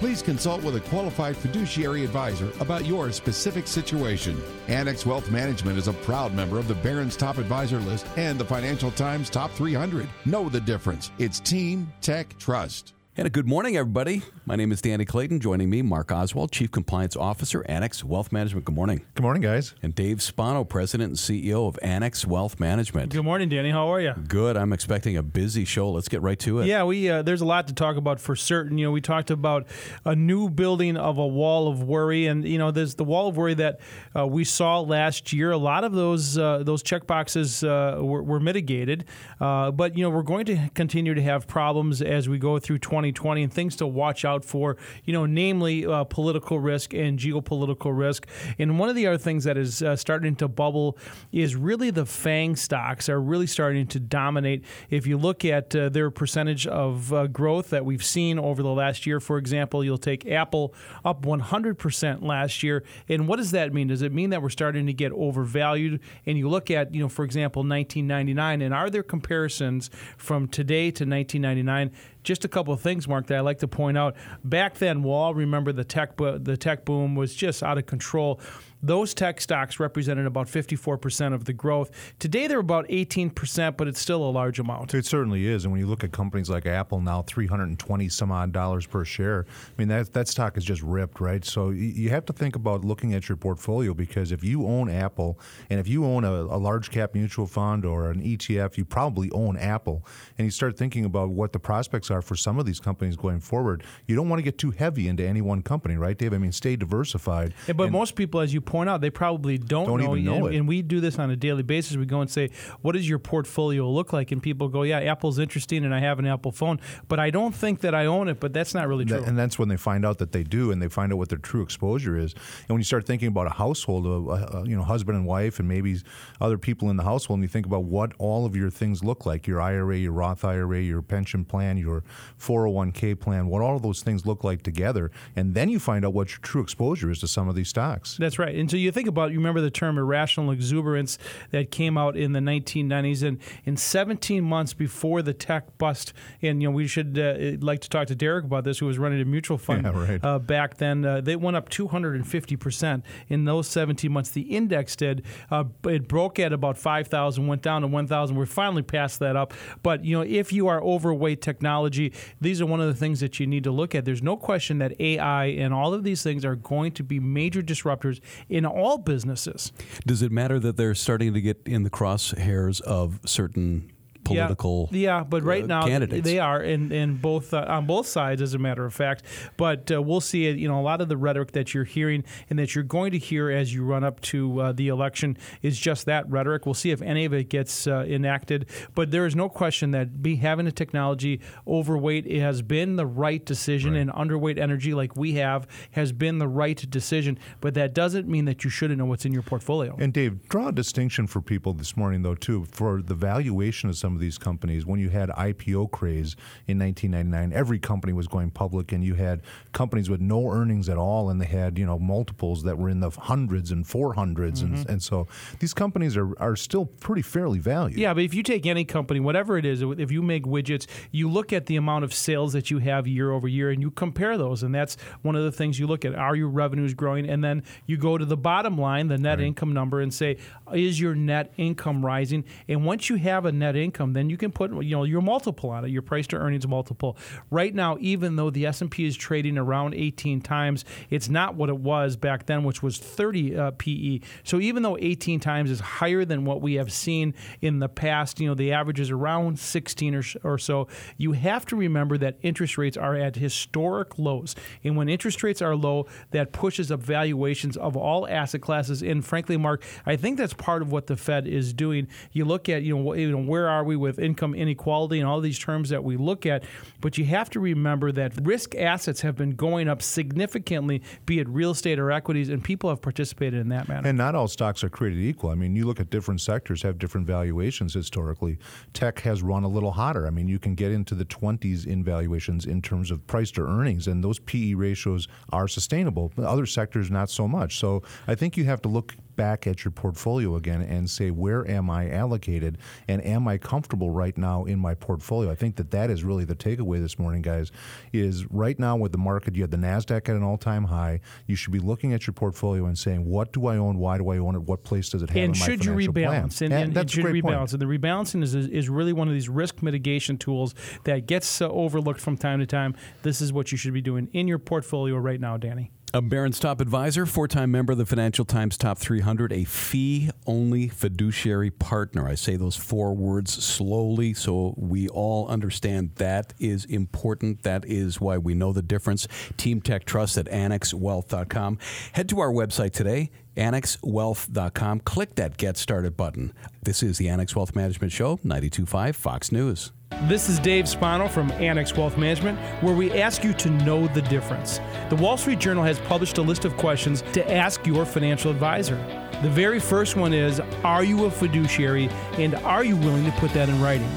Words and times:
Please 0.00 0.22
consult 0.22 0.62
with 0.62 0.76
a 0.76 0.80
qualified 0.88 1.36
fiduciary 1.36 2.04
advisor 2.04 2.50
about 2.58 2.86
your 2.86 3.12
specific 3.12 3.66
situation. 3.66 4.34
Annex 4.66 5.04
Wealth 5.04 5.30
Management 5.30 5.76
is 5.76 5.88
a 5.88 5.92
proud 5.92 6.32
member 6.32 6.58
of 6.58 6.68
the 6.68 6.74
Barron's 6.76 7.18
Top 7.18 7.36
Advisor 7.36 7.80
List 7.80 8.06
and 8.16 8.38
the 8.38 8.44
Financial 8.46 8.90
Times 8.92 9.28
Top 9.28 9.50
300. 9.50 10.08
Know 10.24 10.48
the 10.48 10.58
difference. 10.62 11.10
It's 11.18 11.38
Team 11.38 11.92
Tech 12.00 12.38
Trust. 12.38 12.94
And 13.18 13.26
a 13.26 13.30
good 13.30 13.46
morning, 13.46 13.76
everybody. 13.76 14.22
My 14.50 14.56
name 14.56 14.72
is 14.72 14.82
Danny 14.82 15.04
Clayton. 15.04 15.38
Joining 15.38 15.70
me, 15.70 15.80
Mark 15.80 16.10
Oswald, 16.10 16.50
Chief 16.50 16.72
Compliance 16.72 17.14
Officer, 17.14 17.64
Annex 17.68 18.02
Wealth 18.02 18.32
Management. 18.32 18.64
Good 18.64 18.74
morning. 18.74 19.06
Good 19.14 19.22
morning, 19.22 19.42
guys. 19.42 19.76
And 19.80 19.94
Dave 19.94 20.20
Spano, 20.20 20.64
President 20.64 21.10
and 21.10 21.16
CEO 21.16 21.68
of 21.68 21.78
Annex 21.82 22.26
Wealth 22.26 22.58
Management. 22.58 23.12
Good 23.12 23.22
morning, 23.22 23.48
Danny. 23.48 23.70
How 23.70 23.86
are 23.92 24.00
you? 24.00 24.12
Good. 24.26 24.56
I'm 24.56 24.72
expecting 24.72 25.16
a 25.16 25.22
busy 25.22 25.64
show. 25.64 25.92
Let's 25.92 26.08
get 26.08 26.20
right 26.22 26.38
to 26.40 26.58
it. 26.58 26.66
Yeah, 26.66 26.82
we 26.82 27.08
uh, 27.08 27.22
there's 27.22 27.42
a 27.42 27.44
lot 27.44 27.68
to 27.68 27.74
talk 27.74 27.94
about 27.94 28.20
for 28.20 28.34
certain. 28.34 28.76
You 28.76 28.86
know, 28.86 28.90
we 28.90 29.00
talked 29.00 29.30
about 29.30 29.68
a 30.04 30.16
new 30.16 30.50
building 30.50 30.96
of 30.96 31.16
a 31.18 31.28
wall 31.28 31.68
of 31.68 31.84
worry, 31.84 32.26
and 32.26 32.44
you 32.44 32.58
know, 32.58 32.72
there's 32.72 32.96
the 32.96 33.04
wall 33.04 33.28
of 33.28 33.36
worry 33.36 33.54
that 33.54 33.78
uh, 34.16 34.26
we 34.26 34.42
saw 34.42 34.80
last 34.80 35.32
year. 35.32 35.52
A 35.52 35.58
lot 35.58 35.84
of 35.84 35.92
those 35.92 36.36
uh, 36.36 36.64
those 36.64 36.82
check 36.82 37.06
boxes 37.06 37.62
uh, 37.62 37.98
were, 38.00 38.24
were, 38.24 38.40
mitigated, 38.40 39.04
uh, 39.40 39.70
but 39.70 39.96
you 39.96 40.02
know, 40.02 40.10
we're 40.10 40.22
going 40.24 40.46
to 40.46 40.70
continue 40.74 41.14
to 41.14 41.22
have 41.22 41.46
problems 41.46 42.02
as 42.02 42.28
we 42.28 42.36
go 42.36 42.58
through 42.58 42.78
2020 42.78 43.44
and 43.44 43.52
things 43.52 43.76
to 43.76 43.86
watch 43.86 44.24
out 44.24 44.39
for. 44.44 44.76
You 45.04 45.12
know, 45.12 45.26
namely 45.26 45.86
uh, 45.86 46.04
political 46.04 46.58
risk 46.58 46.94
and 46.94 47.18
geopolitical 47.18 47.96
risk. 47.96 48.26
And 48.58 48.78
one 48.78 48.88
of 48.88 48.96
the 48.96 49.06
other 49.06 49.18
things 49.18 49.44
that 49.44 49.56
is 49.56 49.82
uh, 49.82 49.96
starting 49.96 50.36
to 50.36 50.48
bubble 50.48 50.98
is 51.32 51.56
really 51.56 51.90
the 51.90 52.06
FANG 52.06 52.56
stocks 52.56 53.08
are 53.08 53.20
really 53.20 53.46
starting 53.46 53.86
to 53.88 54.00
dominate. 54.00 54.64
If 54.90 55.06
you 55.06 55.16
look 55.16 55.44
at 55.44 55.74
uh, 55.74 55.88
their 55.88 56.10
percentage 56.10 56.66
of 56.66 57.12
uh, 57.12 57.26
growth 57.26 57.70
that 57.70 57.84
we've 57.84 58.04
seen 58.04 58.38
over 58.38 58.62
the 58.62 58.72
last 58.72 59.06
year, 59.06 59.20
for 59.20 59.38
example, 59.38 59.84
you'll 59.84 59.98
take 59.98 60.26
Apple 60.26 60.74
up 61.04 61.22
100% 61.22 62.22
last 62.22 62.62
year. 62.62 62.84
And 63.08 63.28
what 63.28 63.36
does 63.36 63.50
that 63.52 63.72
mean? 63.72 63.88
Does 63.88 64.02
it 64.02 64.12
mean 64.12 64.30
that 64.30 64.42
we're 64.42 64.50
starting 64.50 64.86
to 64.86 64.92
get 64.92 65.12
overvalued? 65.12 66.00
And 66.26 66.38
you 66.38 66.48
look 66.48 66.70
at, 66.70 66.94
you 66.94 67.00
know, 67.00 67.08
for 67.08 67.24
example, 67.24 67.60
1999, 67.60 68.62
and 68.62 68.74
are 68.74 68.90
there 68.90 69.02
comparisons 69.02 69.90
from 70.16 70.48
today 70.48 70.90
to 70.90 71.04
1999? 71.04 71.92
Just 72.22 72.44
a 72.44 72.48
couple 72.48 72.74
of 72.74 72.80
things, 72.80 73.08
Mark, 73.08 73.26
that 73.28 73.38
I 73.38 73.40
like 73.40 73.58
to 73.58 73.68
point 73.68 73.96
out. 73.96 74.14
Back 74.44 74.74
then, 74.74 75.02
we'll 75.02 75.14
all 75.14 75.34
remember 75.34 75.72
the 75.72 75.84
tech 75.84 76.16
bo- 76.16 76.38
the 76.38 76.56
tech 76.56 76.84
boom 76.84 77.14
was 77.14 77.34
just 77.34 77.62
out 77.62 77.78
of 77.78 77.86
control. 77.86 78.40
Those 78.82 79.12
tech 79.14 79.40
stocks 79.40 79.78
represented 79.78 80.26
about 80.26 80.46
54% 80.46 81.34
of 81.34 81.44
the 81.44 81.52
growth. 81.52 81.90
Today 82.18 82.46
they're 82.46 82.60
about 82.60 82.88
18%, 82.88 83.76
but 83.76 83.88
it's 83.88 84.00
still 84.00 84.22
a 84.22 84.30
large 84.30 84.58
amount. 84.58 84.94
It 84.94 85.04
certainly 85.04 85.46
is. 85.46 85.64
And 85.64 85.72
when 85.72 85.80
you 85.80 85.86
look 85.86 86.02
at 86.02 86.12
companies 86.12 86.48
like 86.48 86.66
Apple 86.66 87.00
now, 87.00 87.22
320 87.22 88.08
some 88.08 88.32
odd 88.32 88.52
dollars 88.52 88.86
per 88.86 89.04
share, 89.04 89.46
I 89.48 89.72
mean, 89.76 89.88
that, 89.88 90.12
that 90.14 90.28
stock 90.28 90.56
is 90.56 90.64
just 90.64 90.82
ripped, 90.82 91.20
right? 91.20 91.44
So 91.44 91.70
you 91.70 92.10
have 92.10 92.24
to 92.26 92.32
think 92.32 92.56
about 92.56 92.84
looking 92.84 93.14
at 93.14 93.28
your 93.28 93.36
portfolio 93.36 93.92
because 93.92 94.32
if 94.32 94.42
you 94.42 94.66
own 94.66 94.88
Apple 94.88 95.38
and 95.68 95.78
if 95.78 95.86
you 95.86 96.04
own 96.04 96.24
a, 96.24 96.32
a 96.32 96.58
large 96.58 96.90
cap 96.90 97.14
mutual 97.14 97.46
fund 97.46 97.84
or 97.84 98.10
an 98.10 98.22
ETF, 98.22 98.76
you 98.76 98.84
probably 98.84 99.30
own 99.32 99.56
Apple. 99.56 100.04
And 100.38 100.46
you 100.46 100.50
start 100.50 100.76
thinking 100.78 101.04
about 101.04 101.30
what 101.30 101.52
the 101.52 101.58
prospects 101.58 102.10
are 102.10 102.22
for 102.22 102.36
some 102.36 102.58
of 102.58 102.64
these 102.64 102.80
companies 102.80 103.16
going 103.16 103.40
forward. 103.40 103.84
You 104.06 104.16
don't 104.16 104.28
want 104.28 104.38
to 104.38 104.44
get 104.44 104.56
too 104.58 104.70
heavy 104.70 105.08
into 105.08 105.26
any 105.26 105.42
one 105.42 105.62
company, 105.62 105.96
right, 105.96 106.16
Dave? 106.16 106.32
I 106.32 106.38
mean, 106.38 106.52
stay 106.52 106.76
diversified. 106.76 107.54
Yeah, 107.66 107.74
but 107.74 107.84
and 107.84 107.92
most 107.92 108.14
people, 108.14 108.40
as 108.40 108.54
you 108.54 108.60
point 108.70 108.88
out, 108.88 109.00
they 109.00 109.10
probably 109.10 109.58
don't, 109.58 109.86
don't 109.86 110.00
know. 110.00 110.16
Even 110.16 110.24
know 110.24 110.46
and, 110.46 110.54
it. 110.54 110.58
and 110.58 110.68
we 110.68 110.80
do 110.80 111.00
this 111.00 111.18
on 111.18 111.30
a 111.30 111.36
daily 111.36 111.62
basis. 111.62 111.96
We 111.96 112.06
go 112.06 112.20
and 112.20 112.30
say, 112.30 112.50
"What 112.80 112.92
does 112.92 113.08
your 113.08 113.18
portfolio 113.18 113.90
look 113.90 114.12
like?" 114.12 114.32
And 114.32 114.42
people 114.42 114.68
go, 114.68 114.82
"Yeah, 114.82 115.00
Apple's 115.00 115.38
interesting, 115.38 115.84
and 115.84 115.94
I 115.94 116.00
have 116.00 116.18
an 116.18 116.26
Apple 116.26 116.52
phone, 116.52 116.80
but 117.08 117.18
I 117.18 117.30
don't 117.30 117.54
think 117.54 117.80
that 117.80 117.94
I 117.94 118.06
own 118.06 118.28
it." 118.28 118.40
But 118.40 118.52
that's 118.52 118.72
not 118.72 118.88
really 118.88 119.04
true. 119.04 119.22
and 119.22 119.36
that's 119.36 119.58
when 119.58 119.68
they 119.68 119.76
find 119.76 120.06
out 120.06 120.18
that 120.18 120.32
they 120.32 120.44
do, 120.44 120.70
and 120.70 120.80
they 120.80 120.88
find 120.88 121.12
out 121.12 121.18
what 121.18 121.28
their 121.28 121.38
true 121.38 121.62
exposure 121.62 122.16
is. 122.16 122.32
And 122.32 122.68
when 122.68 122.78
you 122.78 122.84
start 122.84 123.06
thinking 123.06 123.28
about 123.28 123.48
a 123.48 123.54
household, 123.54 124.06
of 124.06 124.66
you 124.66 124.76
know, 124.76 124.84
husband 124.84 125.18
and 125.18 125.26
wife, 125.26 125.58
and 125.58 125.68
maybe 125.68 125.98
other 126.40 126.56
people 126.56 126.88
in 126.90 126.96
the 126.96 127.02
household, 127.04 127.38
and 127.38 127.44
you 127.44 127.48
think 127.48 127.66
about 127.66 127.84
what 127.84 128.12
all 128.18 128.46
of 128.46 128.54
your 128.54 128.70
things 128.70 129.02
look 129.02 129.26
like 129.26 129.46
your 129.46 129.60
IRA, 129.60 129.96
your 129.96 130.12
Roth 130.12 130.44
IRA, 130.44 130.80
your 130.80 131.02
pension 131.02 131.44
plan, 131.44 131.76
your 131.76 132.04
401k 132.38 133.18
plan, 133.18 133.48
what 133.48 133.62
all 133.62 133.76
of 133.76 133.82
those 133.82 134.02
things 134.02 134.24
look 134.24 134.44
like 134.44 134.62
together, 134.62 135.10
and 135.34 135.54
then 135.54 135.68
you 135.68 135.78
find 135.80 136.04
out 136.04 136.14
what 136.14 136.30
your 136.30 136.38
true 136.40 136.62
exposure 136.62 137.10
is 137.10 137.18
to 137.18 137.28
some 137.28 137.48
of 137.48 137.54
these 137.54 137.68
stocks. 137.68 138.16
That's 138.16 138.38
right. 138.38 138.54
And 138.60 138.70
so 138.70 138.76
you 138.76 138.92
think 138.92 139.08
about, 139.08 139.32
you 139.32 139.38
remember 139.38 139.60
the 139.60 139.70
term 139.70 139.98
irrational 139.98 140.50
exuberance 140.50 141.18
that 141.50 141.70
came 141.70 141.96
out 141.96 142.16
in 142.16 142.32
the 142.32 142.40
1990s, 142.40 143.22
and 143.22 143.38
in 143.64 143.76
17 143.76 144.44
months 144.44 144.74
before 144.74 145.22
the 145.22 145.32
tech 145.32 145.78
bust, 145.78 146.12
and 146.42 146.62
you 146.62 146.68
know 146.68 146.72
we 146.72 146.86
should 146.86 147.18
uh, 147.18 147.64
like 147.64 147.80
to 147.80 147.88
talk 147.88 148.06
to 148.08 148.14
Derek 148.14 148.44
about 148.44 148.64
this, 148.64 148.78
who 148.78 148.86
was 148.86 148.98
running 148.98 149.20
a 149.20 149.24
mutual 149.24 149.58
fund 149.58 149.84
yeah, 149.84 149.90
right. 149.90 150.24
uh, 150.24 150.38
back 150.38 150.76
then. 150.76 151.04
Uh, 151.04 151.20
they 151.20 151.36
went 151.36 151.56
up 151.56 151.68
250 151.68 152.56
percent 152.56 153.04
in 153.28 153.44
those 153.44 153.66
17 153.68 154.12
months. 154.12 154.30
The 154.30 154.42
index 154.42 154.94
did. 154.96 155.24
Uh, 155.50 155.64
it 155.84 156.06
broke 156.06 156.38
at 156.38 156.52
about 156.52 156.76
5,000, 156.76 157.46
went 157.46 157.62
down 157.62 157.82
to 157.82 157.88
1,000. 157.88 158.36
We're 158.36 158.46
finally 158.46 158.82
past 158.82 159.18
that 159.20 159.36
up. 159.36 159.54
But 159.82 160.04
you 160.04 160.16
know, 160.16 160.22
if 160.22 160.52
you 160.52 160.68
are 160.68 160.82
overweight 160.82 161.40
technology, 161.40 162.12
these 162.40 162.60
are 162.60 162.66
one 162.66 162.80
of 162.80 162.86
the 162.86 162.94
things 162.94 163.20
that 163.20 163.40
you 163.40 163.46
need 163.46 163.64
to 163.64 163.70
look 163.70 163.94
at. 163.94 164.04
There's 164.04 164.22
no 164.22 164.36
question 164.36 164.78
that 164.78 165.00
AI 165.00 165.46
and 165.46 165.72
all 165.72 165.94
of 165.94 166.04
these 166.04 166.22
things 166.22 166.44
are 166.44 166.56
going 166.56 166.92
to 166.92 167.02
be 167.02 167.18
major 167.18 167.62
disruptors 167.62 168.20
in 168.50 168.66
all 168.66 168.98
businesses. 168.98 169.72
Does 170.06 170.22
it 170.22 170.32
matter 170.32 170.58
that 170.58 170.76
they're 170.76 170.94
starting 170.94 171.32
to 171.34 171.40
get 171.40 171.62
in 171.64 171.84
the 171.84 171.90
crosshairs 171.90 172.80
of 172.82 173.20
certain 173.24 173.92
political 174.24 174.88
yeah, 174.92 175.18
yeah 175.18 175.24
but 175.24 175.42
right 175.42 175.64
uh, 175.64 175.66
now 175.66 175.86
candidates. 175.86 176.24
they 176.24 176.38
are 176.38 176.62
in, 176.62 176.92
in 176.92 177.16
both 177.16 177.52
uh, 177.54 177.64
on 177.68 177.86
both 177.86 178.06
sides 178.06 178.42
as 178.42 178.54
a 178.54 178.58
matter 178.58 178.84
of 178.84 178.94
fact. 178.94 179.22
But 179.56 179.90
uh, 179.90 180.02
we'll 180.02 180.20
see 180.20 180.46
it 180.46 180.56
you 180.56 180.68
know 180.68 180.80
a 180.80 180.82
lot 180.82 181.00
of 181.00 181.08
the 181.08 181.16
rhetoric 181.16 181.52
that 181.52 181.74
you're 181.74 181.84
hearing 181.84 182.24
and 182.48 182.58
that 182.58 182.74
you're 182.74 182.84
going 182.84 183.12
to 183.12 183.18
hear 183.18 183.50
as 183.50 183.72
you 183.74 183.84
run 183.84 184.04
up 184.04 184.20
to 184.22 184.60
uh, 184.60 184.72
the 184.72 184.88
election 184.88 185.36
is 185.62 185.78
just 185.78 186.06
that 186.06 186.28
rhetoric. 186.28 186.66
We'll 186.66 186.74
see 186.74 186.90
if 186.90 187.02
any 187.02 187.24
of 187.24 187.32
it 187.32 187.48
gets 187.48 187.86
uh, 187.86 188.04
enacted. 188.06 188.66
But 188.94 189.10
there 189.10 189.26
is 189.26 189.36
no 189.36 189.48
question 189.48 189.90
that 189.92 190.22
be 190.22 190.36
having 190.36 190.66
a 190.66 190.72
technology 190.72 191.40
overweight 191.66 192.30
has 192.30 192.62
been 192.62 192.96
the 192.96 193.06
right 193.06 193.44
decision 193.44 193.92
right. 193.92 194.00
and 194.00 194.10
underweight 194.10 194.58
energy 194.58 194.94
like 194.94 195.16
we 195.16 195.34
have 195.34 195.66
has 195.92 196.12
been 196.12 196.38
the 196.38 196.48
right 196.48 196.90
decision. 196.90 197.38
But 197.60 197.74
that 197.74 197.94
doesn't 197.94 198.28
mean 198.28 198.44
that 198.46 198.64
you 198.64 198.70
shouldn't 198.70 198.98
know 198.98 199.06
what's 199.06 199.24
in 199.24 199.32
your 199.32 199.42
portfolio. 199.42 199.96
And 199.98 200.12
Dave 200.12 200.48
draw 200.48 200.68
a 200.68 200.72
distinction 200.72 201.26
for 201.26 201.40
people 201.40 201.72
this 201.72 201.96
morning 201.96 202.22
though 202.22 202.34
too 202.34 202.66
for 202.70 203.02
the 203.02 203.14
valuation 203.14 203.88
of 203.88 203.96
some 203.96 204.09
of 204.14 204.20
these 204.20 204.38
companies. 204.38 204.86
When 204.86 205.00
you 205.00 205.10
had 205.10 205.28
IPO 205.30 205.90
craze 205.90 206.36
in 206.66 206.78
1999, 206.78 207.52
every 207.52 207.78
company 207.78 208.12
was 208.12 208.28
going 208.28 208.50
public, 208.50 208.92
and 208.92 209.04
you 209.04 209.14
had 209.14 209.42
companies 209.72 210.10
with 210.10 210.20
no 210.20 210.50
earnings 210.50 210.88
at 210.88 210.98
all, 210.98 211.30
and 211.30 211.40
they 211.40 211.46
had 211.46 211.78
you 211.78 211.86
know 211.86 211.98
multiples 211.98 212.62
that 212.64 212.78
were 212.78 212.88
in 212.88 213.00
the 213.00 213.10
hundreds 213.10 213.70
and 213.70 213.86
four 213.86 214.14
hundreds, 214.14 214.62
mm-hmm. 214.62 214.74
and, 214.74 214.88
and 214.88 215.02
so 215.02 215.26
these 215.58 215.74
companies 215.74 216.16
are 216.16 216.38
are 216.40 216.56
still 216.56 216.86
pretty 216.86 217.22
fairly 217.22 217.58
valued. 217.58 217.98
Yeah, 217.98 218.14
but 218.14 218.22
if 218.22 218.34
you 218.34 218.42
take 218.42 218.66
any 218.66 218.84
company, 218.84 219.20
whatever 219.20 219.58
it 219.58 219.64
is, 219.64 219.82
if 219.82 220.10
you 220.10 220.22
make 220.22 220.44
widgets, 220.44 220.86
you 221.10 221.30
look 221.30 221.52
at 221.52 221.66
the 221.66 221.76
amount 221.76 222.04
of 222.04 222.14
sales 222.14 222.52
that 222.52 222.70
you 222.70 222.78
have 222.78 223.06
year 223.06 223.32
over 223.32 223.48
year, 223.48 223.70
and 223.70 223.82
you 223.82 223.90
compare 223.90 224.36
those, 224.36 224.62
and 224.62 224.74
that's 224.74 224.96
one 225.22 225.36
of 225.36 225.44
the 225.44 225.52
things 225.52 225.78
you 225.78 225.86
look 225.86 226.04
at. 226.04 226.14
Are 226.14 226.36
your 226.36 226.48
revenues 226.48 226.94
growing? 226.94 227.28
And 227.28 227.42
then 227.42 227.62
you 227.86 227.96
go 227.96 228.18
to 228.18 228.24
the 228.24 228.36
bottom 228.36 228.78
line, 228.78 229.08
the 229.08 229.18
net 229.18 229.38
right. 229.38 229.46
income 229.46 229.72
number, 229.72 230.00
and 230.00 230.12
say, 230.12 230.36
is 230.72 231.00
your 231.00 231.14
net 231.14 231.52
income 231.56 232.04
rising? 232.04 232.44
And 232.68 232.84
once 232.84 233.08
you 233.08 233.16
have 233.16 233.44
a 233.44 233.52
net 233.52 233.76
income 233.76 233.99
income, 234.00 234.12
then 234.14 234.30
you 234.30 234.36
can 234.36 234.50
put 234.50 234.70
you 234.82 234.96
know 234.96 235.04
your 235.04 235.20
multiple 235.20 235.70
on 235.70 235.84
it, 235.84 235.90
your 235.90 236.02
price 236.02 236.26
to 236.28 236.36
earnings 236.36 236.66
multiple. 236.66 237.16
Right 237.50 237.74
now, 237.74 237.96
even 238.00 238.36
though 238.36 238.50
the 238.50 238.66
S 238.66 238.80
and 238.80 238.90
P 238.90 239.04
is 239.04 239.16
trading 239.16 239.58
around 239.58 239.94
18 239.94 240.40
times, 240.40 240.84
it's 241.10 241.28
not 241.28 241.54
what 241.54 241.68
it 241.68 241.78
was 241.78 242.16
back 242.16 242.46
then, 242.46 242.64
which 242.64 242.82
was 242.82 242.98
30 242.98 243.56
uh, 243.56 243.70
PE. 243.72 244.20
So 244.44 244.60
even 244.60 244.82
though 244.82 244.96
18 244.98 245.40
times 245.40 245.70
is 245.70 245.80
higher 245.80 246.24
than 246.24 246.44
what 246.44 246.60
we 246.60 246.74
have 246.74 246.92
seen 246.92 247.34
in 247.60 247.78
the 247.78 247.88
past, 247.88 248.40
you 248.40 248.48
know 248.48 248.54
the 248.54 248.72
average 248.72 249.00
is 249.00 249.10
around 249.10 249.58
16 249.58 250.14
or, 250.14 250.22
or 250.42 250.58
so. 250.58 250.88
You 251.16 251.32
have 251.32 251.66
to 251.66 251.76
remember 251.76 252.18
that 252.18 252.38
interest 252.42 252.78
rates 252.78 252.96
are 252.96 253.14
at 253.14 253.36
historic 253.36 254.18
lows, 254.18 254.56
and 254.82 254.96
when 254.96 255.08
interest 255.08 255.42
rates 255.42 255.60
are 255.62 255.76
low, 255.76 256.06
that 256.30 256.52
pushes 256.52 256.90
up 256.90 257.00
valuations 257.00 257.76
of 257.76 257.96
all 257.96 258.26
asset 258.28 258.60
classes. 258.60 259.02
And 259.02 259.24
frankly, 259.24 259.56
Mark, 259.56 259.82
I 260.06 260.16
think 260.16 260.38
that's 260.38 260.54
part 260.54 260.82
of 260.82 260.92
what 260.92 261.06
the 261.06 261.16
Fed 261.16 261.46
is 261.46 261.72
doing. 261.72 262.08
You 262.32 262.44
look 262.44 262.68
at 262.68 262.82
you 262.82 262.96
know, 262.96 263.14
you 263.14 263.30
know 263.30 263.50
where 263.50 263.68
are 263.68 263.84
we 263.84 263.89
we 263.90 263.96
with 263.96 264.20
income 264.20 264.54
inequality 264.54 265.18
and 265.18 265.28
all 265.28 265.40
these 265.40 265.58
terms 265.58 265.88
that 265.88 266.04
we 266.04 266.16
look 266.16 266.46
at. 266.46 266.62
But 267.00 267.18
you 267.18 267.24
have 267.24 267.50
to 267.50 267.60
remember 267.60 268.12
that 268.12 268.32
risk 268.42 268.76
assets 268.76 269.20
have 269.22 269.34
been 269.36 269.50
going 269.50 269.88
up 269.88 270.00
significantly, 270.00 271.02
be 271.26 271.40
it 271.40 271.48
real 271.48 271.72
estate 271.72 271.98
or 271.98 272.12
equities, 272.12 272.48
and 272.48 272.62
people 272.62 272.88
have 272.90 273.02
participated 273.02 273.60
in 273.60 273.68
that 273.70 273.88
manner. 273.88 274.06
And 274.06 274.16
not 274.16 274.36
all 274.36 274.46
stocks 274.46 274.84
are 274.84 274.88
created 274.88 275.20
equal. 275.20 275.50
I 275.50 275.56
mean, 275.56 275.74
you 275.74 275.86
look 275.86 275.98
at 275.98 276.10
different 276.10 276.40
sectors 276.40 276.82
have 276.82 276.98
different 276.98 277.26
valuations 277.26 277.94
historically. 277.94 278.58
Tech 278.92 279.20
has 279.20 279.42
run 279.42 279.64
a 279.64 279.68
little 279.68 279.90
hotter. 279.90 280.26
I 280.26 280.30
mean, 280.30 280.46
you 280.46 280.60
can 280.60 280.76
get 280.76 280.92
into 280.92 281.16
the 281.16 281.24
20s 281.24 281.86
in 281.86 282.04
valuations 282.04 282.66
in 282.66 282.80
terms 282.80 283.10
of 283.10 283.26
price 283.26 283.50
to 283.52 283.62
earnings, 283.62 284.06
and 284.06 284.22
those 284.22 284.38
PE 284.38 284.74
ratios 284.74 285.26
are 285.52 285.66
sustainable. 285.66 286.32
Other 286.38 286.66
sectors, 286.66 287.10
not 287.10 287.28
so 287.30 287.48
much. 287.48 287.78
So 287.78 288.02
I 288.28 288.36
think 288.36 288.56
you 288.56 288.64
have 288.66 288.80
to 288.82 288.88
look 288.88 289.16
back 289.36 289.66
at 289.66 289.84
your 289.84 289.92
portfolio 289.92 290.56
again 290.56 290.82
and 290.82 291.08
say, 291.08 291.30
where 291.30 291.68
am 291.68 291.90
I 291.90 292.10
allocated 292.10 292.78
and 293.08 293.24
am 293.24 293.48
I 293.48 293.58
comfortable 293.58 294.10
right 294.10 294.36
now 294.36 294.64
in 294.64 294.78
my 294.78 294.94
portfolio? 294.94 295.50
I 295.50 295.54
think 295.54 295.76
that 295.76 295.90
that 295.90 296.10
is 296.10 296.24
really 296.24 296.44
the 296.44 296.54
takeaway 296.54 297.00
this 297.00 297.18
morning, 297.18 297.42
guys, 297.42 297.70
is 298.12 298.50
right 298.50 298.78
now 298.78 298.96
with 298.96 299.12
the 299.12 299.18
market, 299.18 299.54
you 299.54 299.62
have 299.62 299.70
the 299.70 299.76
NASDAQ 299.76 300.28
at 300.28 300.36
an 300.36 300.42
all 300.42 300.58
time 300.58 300.84
high. 300.84 301.20
You 301.46 301.56
should 301.56 301.72
be 301.72 301.78
looking 301.78 302.12
at 302.12 302.26
your 302.26 302.34
portfolio 302.34 302.86
and 302.86 302.98
saying, 302.98 303.24
what 303.24 303.52
do 303.52 303.66
I 303.66 303.76
own? 303.76 303.98
Why 303.98 304.18
do 304.18 304.30
I 304.30 304.38
own 304.38 304.54
it? 304.54 304.62
What 304.62 304.84
place 304.84 305.10
does 305.10 305.22
it 305.22 305.30
have 305.30 305.36
and 305.36 305.54
in 305.54 305.60
my 305.60 305.66
should 305.66 305.84
you 305.84 305.92
rebalance? 305.92 306.58
plan? 306.58 306.72
And, 306.72 306.84
and, 306.84 306.94
that's 306.94 307.12
should 307.12 307.24
a 307.24 307.30
great 307.30 307.42
rebalance. 307.42 307.58
point. 307.58 307.72
And 307.72 307.82
the 307.82 307.86
rebalancing 307.86 308.42
is, 308.42 308.54
is 308.54 308.88
really 308.88 309.12
one 309.12 309.28
of 309.28 309.34
these 309.34 309.48
risk 309.48 309.82
mitigation 309.82 310.38
tools 310.38 310.74
that 311.04 311.26
gets 311.26 311.60
uh, 311.60 311.68
overlooked 311.68 312.20
from 312.20 312.36
time 312.36 312.60
to 312.60 312.66
time. 312.66 312.94
This 313.22 313.40
is 313.40 313.52
what 313.52 313.72
you 313.72 313.78
should 313.78 313.94
be 313.94 314.00
doing 314.00 314.28
in 314.32 314.48
your 314.48 314.58
portfolio 314.58 315.16
right 315.16 315.40
now, 315.40 315.56
Danny. 315.56 315.90
A 316.12 316.20
Barron's 316.20 316.58
top 316.58 316.80
advisor, 316.80 317.24
four 317.24 317.46
time 317.46 317.70
member 317.70 317.92
of 317.92 317.98
the 317.98 318.04
Financial 318.04 318.44
Times 318.44 318.76
Top 318.76 318.98
300, 318.98 319.52
a 319.52 319.62
fee 319.62 320.28
only 320.44 320.88
fiduciary 320.88 321.70
partner. 321.70 322.26
I 322.26 322.34
say 322.34 322.56
those 322.56 322.74
four 322.74 323.14
words 323.14 323.52
slowly 323.52 324.34
so 324.34 324.74
we 324.76 325.06
all 325.06 325.46
understand 325.46 326.16
that 326.16 326.52
is 326.58 326.84
important. 326.84 327.62
That 327.62 327.84
is 327.84 328.20
why 328.20 328.38
we 328.38 328.54
know 328.54 328.72
the 328.72 328.82
difference. 328.82 329.28
Team 329.56 329.80
Tech 329.80 330.04
Trust 330.04 330.36
at 330.36 330.46
annexwealth.com. 330.46 331.78
Head 332.12 332.28
to 332.30 332.40
our 332.40 332.50
website 332.50 332.90
today, 332.90 333.30
annexwealth.com. 333.56 335.00
Click 335.00 335.36
that 335.36 335.58
Get 335.58 335.76
Started 335.76 336.16
button. 336.16 336.52
This 336.82 337.04
is 337.04 337.18
the 337.18 337.28
Annex 337.28 337.54
Wealth 337.54 337.76
Management 337.76 338.12
Show, 338.12 338.38
92.5 338.38 339.14
Fox 339.14 339.52
News. 339.52 339.92
This 340.24 340.50
is 340.50 340.58
Dave 340.58 340.86
Spano 340.86 341.28
from 341.28 341.50
Annex 341.52 341.96
Wealth 341.96 342.18
Management, 342.18 342.58
where 342.82 342.94
we 342.94 343.10
ask 343.10 343.42
you 343.42 343.54
to 343.54 343.70
know 343.70 344.06
the 344.08 344.20
difference. 344.20 344.78
The 345.08 345.16
Wall 345.16 345.38
Street 345.38 345.58
Journal 345.58 345.82
has 345.82 345.98
published 346.00 346.36
a 346.36 346.42
list 346.42 346.66
of 346.66 346.76
questions 346.76 347.22
to 347.32 347.50
ask 347.50 347.86
your 347.86 348.04
financial 348.04 348.50
advisor. 348.50 348.96
The 349.40 349.48
very 349.48 349.80
first 349.80 350.16
one 350.16 350.34
is 350.34 350.60
Are 350.84 351.02
you 351.02 351.24
a 351.24 351.30
fiduciary 351.30 352.10
and 352.36 352.54
are 352.56 352.84
you 352.84 352.96
willing 352.96 353.24
to 353.24 353.32
put 353.38 353.50
that 353.52 353.70
in 353.70 353.80
writing? 353.80 354.10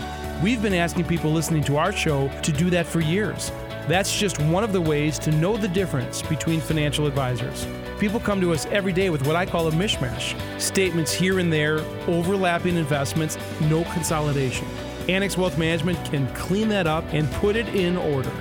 We've 0.43 0.61
been 0.61 0.73
asking 0.73 1.05
people 1.05 1.31
listening 1.31 1.63
to 1.63 1.77
our 1.77 1.93
show 1.93 2.27
to 2.41 2.51
do 2.51 2.69
that 2.69 2.85
for 2.85 2.99
years. 2.99 3.49
That's 3.87 4.13
just 4.13 4.41
one 4.41 4.65
of 4.65 4.73
the 4.73 4.81
ways 4.81 5.17
to 5.19 5.31
know 5.31 5.55
the 5.55 5.69
difference 5.69 6.21
between 6.21 6.59
financial 6.59 7.07
advisors. 7.07 7.65
People 7.97 8.19
come 8.19 8.41
to 8.41 8.51
us 8.51 8.65
every 8.65 8.91
day 8.91 9.09
with 9.09 9.25
what 9.25 9.37
I 9.37 9.45
call 9.45 9.69
a 9.69 9.71
mishmash 9.71 10.37
statements 10.59 11.13
here 11.13 11.39
and 11.39 11.51
there, 11.51 11.79
overlapping 12.07 12.75
investments, 12.75 13.37
no 13.61 13.85
consolidation. 13.85 14.67
Annex 15.09 15.37
Wealth 15.37 15.57
Management 15.57 16.03
can 16.05 16.27
clean 16.33 16.69
that 16.69 16.87
up 16.87 17.03
and 17.11 17.29
put 17.33 17.55
it 17.55 17.67
in 17.69 17.97
order. 17.97 18.31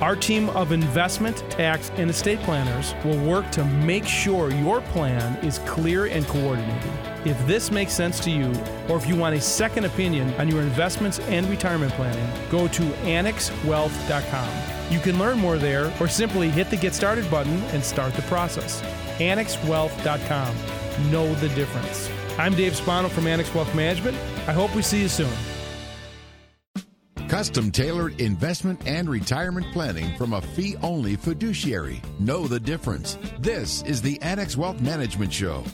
Our 0.00 0.16
team 0.16 0.48
of 0.50 0.72
investment, 0.72 1.44
tax, 1.50 1.90
and 1.96 2.10
estate 2.10 2.40
planners 2.40 2.94
will 3.04 3.18
work 3.24 3.50
to 3.52 3.64
make 3.64 4.04
sure 4.04 4.52
your 4.52 4.80
plan 4.80 5.36
is 5.44 5.58
clear 5.60 6.06
and 6.06 6.26
coordinated. 6.26 6.90
If 7.24 7.46
this 7.46 7.70
makes 7.70 7.92
sense 7.92 8.18
to 8.20 8.30
you, 8.30 8.52
or 8.88 8.96
if 8.96 9.06
you 9.06 9.14
want 9.14 9.36
a 9.36 9.40
second 9.40 9.84
opinion 9.84 10.34
on 10.34 10.48
your 10.48 10.60
investments 10.60 11.20
and 11.20 11.48
retirement 11.48 11.92
planning, 11.92 12.28
go 12.50 12.66
to 12.68 12.82
annexwealth.com. 12.82 14.92
You 14.92 14.98
can 14.98 15.18
learn 15.18 15.38
more 15.38 15.56
there 15.56 15.92
or 16.00 16.08
simply 16.08 16.50
hit 16.50 16.68
the 16.68 16.76
Get 16.76 16.94
Started 16.94 17.30
button 17.30 17.62
and 17.72 17.82
start 17.82 18.12
the 18.14 18.22
process. 18.22 18.82
annexwealth.com. 19.18 20.56
Know 21.12 21.32
the 21.34 21.48
difference. 21.50 22.10
I'm 22.38 22.54
Dave 22.54 22.76
Spano 22.76 23.08
from 23.08 23.26
Annex 23.26 23.54
Wealth 23.54 23.74
Management. 23.74 24.16
I 24.48 24.52
hope 24.52 24.74
we 24.74 24.82
see 24.82 25.00
you 25.00 25.08
soon. 25.08 25.32
Custom 27.32 27.70
tailored 27.70 28.20
investment 28.20 28.86
and 28.86 29.08
retirement 29.08 29.64
planning 29.72 30.14
from 30.18 30.34
a 30.34 30.42
fee 30.42 30.76
only 30.82 31.16
fiduciary. 31.16 32.02
Know 32.18 32.46
the 32.46 32.60
difference. 32.60 33.16
This 33.38 33.82
is 33.84 34.02
the 34.02 34.20
Annex 34.20 34.54
Wealth 34.54 34.82
Management 34.82 35.32
Show. 35.32 35.64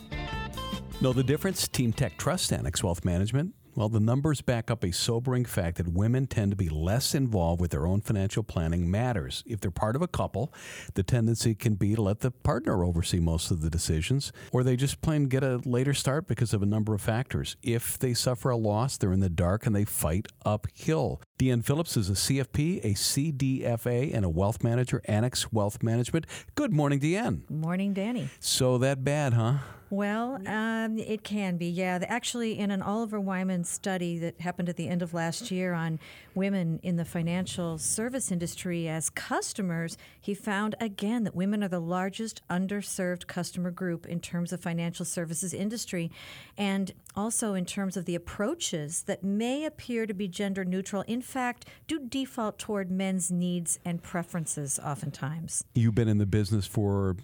Know 1.00 1.12
the 1.12 1.24
difference? 1.24 1.66
Team 1.66 1.92
Tech 1.92 2.16
Trust, 2.16 2.52
Annex 2.52 2.84
Wealth 2.84 3.04
Management. 3.04 3.56
Well, 3.78 3.88
the 3.88 4.00
numbers 4.00 4.40
back 4.40 4.72
up 4.72 4.82
a 4.82 4.92
sobering 4.92 5.44
fact 5.44 5.76
that 5.76 5.86
women 5.86 6.26
tend 6.26 6.50
to 6.50 6.56
be 6.56 6.68
less 6.68 7.14
involved 7.14 7.60
with 7.60 7.70
their 7.70 7.86
own 7.86 8.00
financial 8.00 8.42
planning 8.42 8.90
matters. 8.90 9.44
If 9.46 9.60
they're 9.60 9.70
part 9.70 9.94
of 9.94 10.02
a 10.02 10.08
couple, 10.08 10.52
the 10.94 11.04
tendency 11.04 11.54
can 11.54 11.76
be 11.76 11.94
to 11.94 12.02
let 12.02 12.18
the 12.18 12.32
partner 12.32 12.82
oversee 12.82 13.20
most 13.20 13.52
of 13.52 13.60
the 13.60 13.70
decisions, 13.70 14.32
or 14.50 14.64
they 14.64 14.74
just 14.74 15.00
plain 15.00 15.26
get 15.26 15.44
a 15.44 15.58
later 15.64 15.94
start 15.94 16.26
because 16.26 16.52
of 16.52 16.60
a 16.60 16.66
number 16.66 16.92
of 16.92 17.00
factors. 17.00 17.54
If 17.62 18.00
they 18.00 18.14
suffer 18.14 18.50
a 18.50 18.56
loss, 18.56 18.96
they're 18.96 19.12
in 19.12 19.20
the 19.20 19.28
dark 19.28 19.64
and 19.64 19.76
they 19.76 19.84
fight 19.84 20.26
uphill. 20.44 21.22
Deanne 21.38 21.64
Phillips 21.64 21.96
is 21.96 22.10
a 22.10 22.14
CFP, 22.14 22.80
a 22.82 22.94
CDFA, 22.94 24.12
and 24.12 24.24
a 24.24 24.28
wealth 24.28 24.64
manager, 24.64 25.00
Annex 25.04 25.52
Wealth 25.52 25.84
Management. 25.84 26.26
Good 26.56 26.72
morning, 26.72 26.98
Deanne. 26.98 27.48
Morning, 27.48 27.94
Danny. 27.94 28.28
So 28.40 28.76
that 28.78 29.04
bad, 29.04 29.34
huh? 29.34 29.58
Well, 29.90 30.46
um, 30.46 30.98
it 30.98 31.24
can 31.24 31.56
be, 31.56 31.66
yeah. 31.66 31.98
Actually, 32.06 32.58
in 32.58 32.70
an 32.70 32.82
Oliver 32.82 33.18
Wyman 33.18 33.64
study 33.64 34.18
that 34.18 34.40
happened 34.40 34.68
at 34.68 34.76
the 34.76 34.86
end 34.86 35.00
of 35.00 35.14
last 35.14 35.50
year 35.50 35.72
on 35.72 35.98
women 36.34 36.78
in 36.82 36.96
the 36.96 37.06
financial 37.06 37.78
service 37.78 38.30
industry 38.30 38.86
as 38.86 39.08
customers, 39.08 39.96
he 40.20 40.34
found 40.34 40.74
again 40.78 41.24
that 41.24 41.34
women 41.34 41.64
are 41.64 41.68
the 41.68 41.80
largest 41.80 42.42
underserved 42.50 43.26
customer 43.26 43.70
group 43.70 44.04
in 44.04 44.20
terms 44.20 44.52
of 44.52 44.60
financial 44.60 45.06
services 45.06 45.54
industry, 45.54 46.10
and 46.58 46.92
also 47.16 47.54
in 47.54 47.64
terms 47.64 47.96
of 47.96 48.04
the 48.04 48.14
approaches 48.14 49.04
that 49.04 49.24
may 49.24 49.64
appear 49.64 50.06
to 50.06 50.12
be 50.12 50.28
gender 50.28 50.66
neutral. 50.66 51.02
In 51.06 51.22
fact, 51.22 51.64
do 51.86 51.98
default 51.98 52.58
toward 52.58 52.90
men's 52.90 53.30
needs 53.30 53.78
and 53.86 54.02
preferences 54.02 54.78
oftentimes. 54.84 55.64
You've 55.74 55.94
been 55.94 56.08
in 56.08 56.18
the 56.18 56.26
business 56.26 56.66
for 56.66 57.16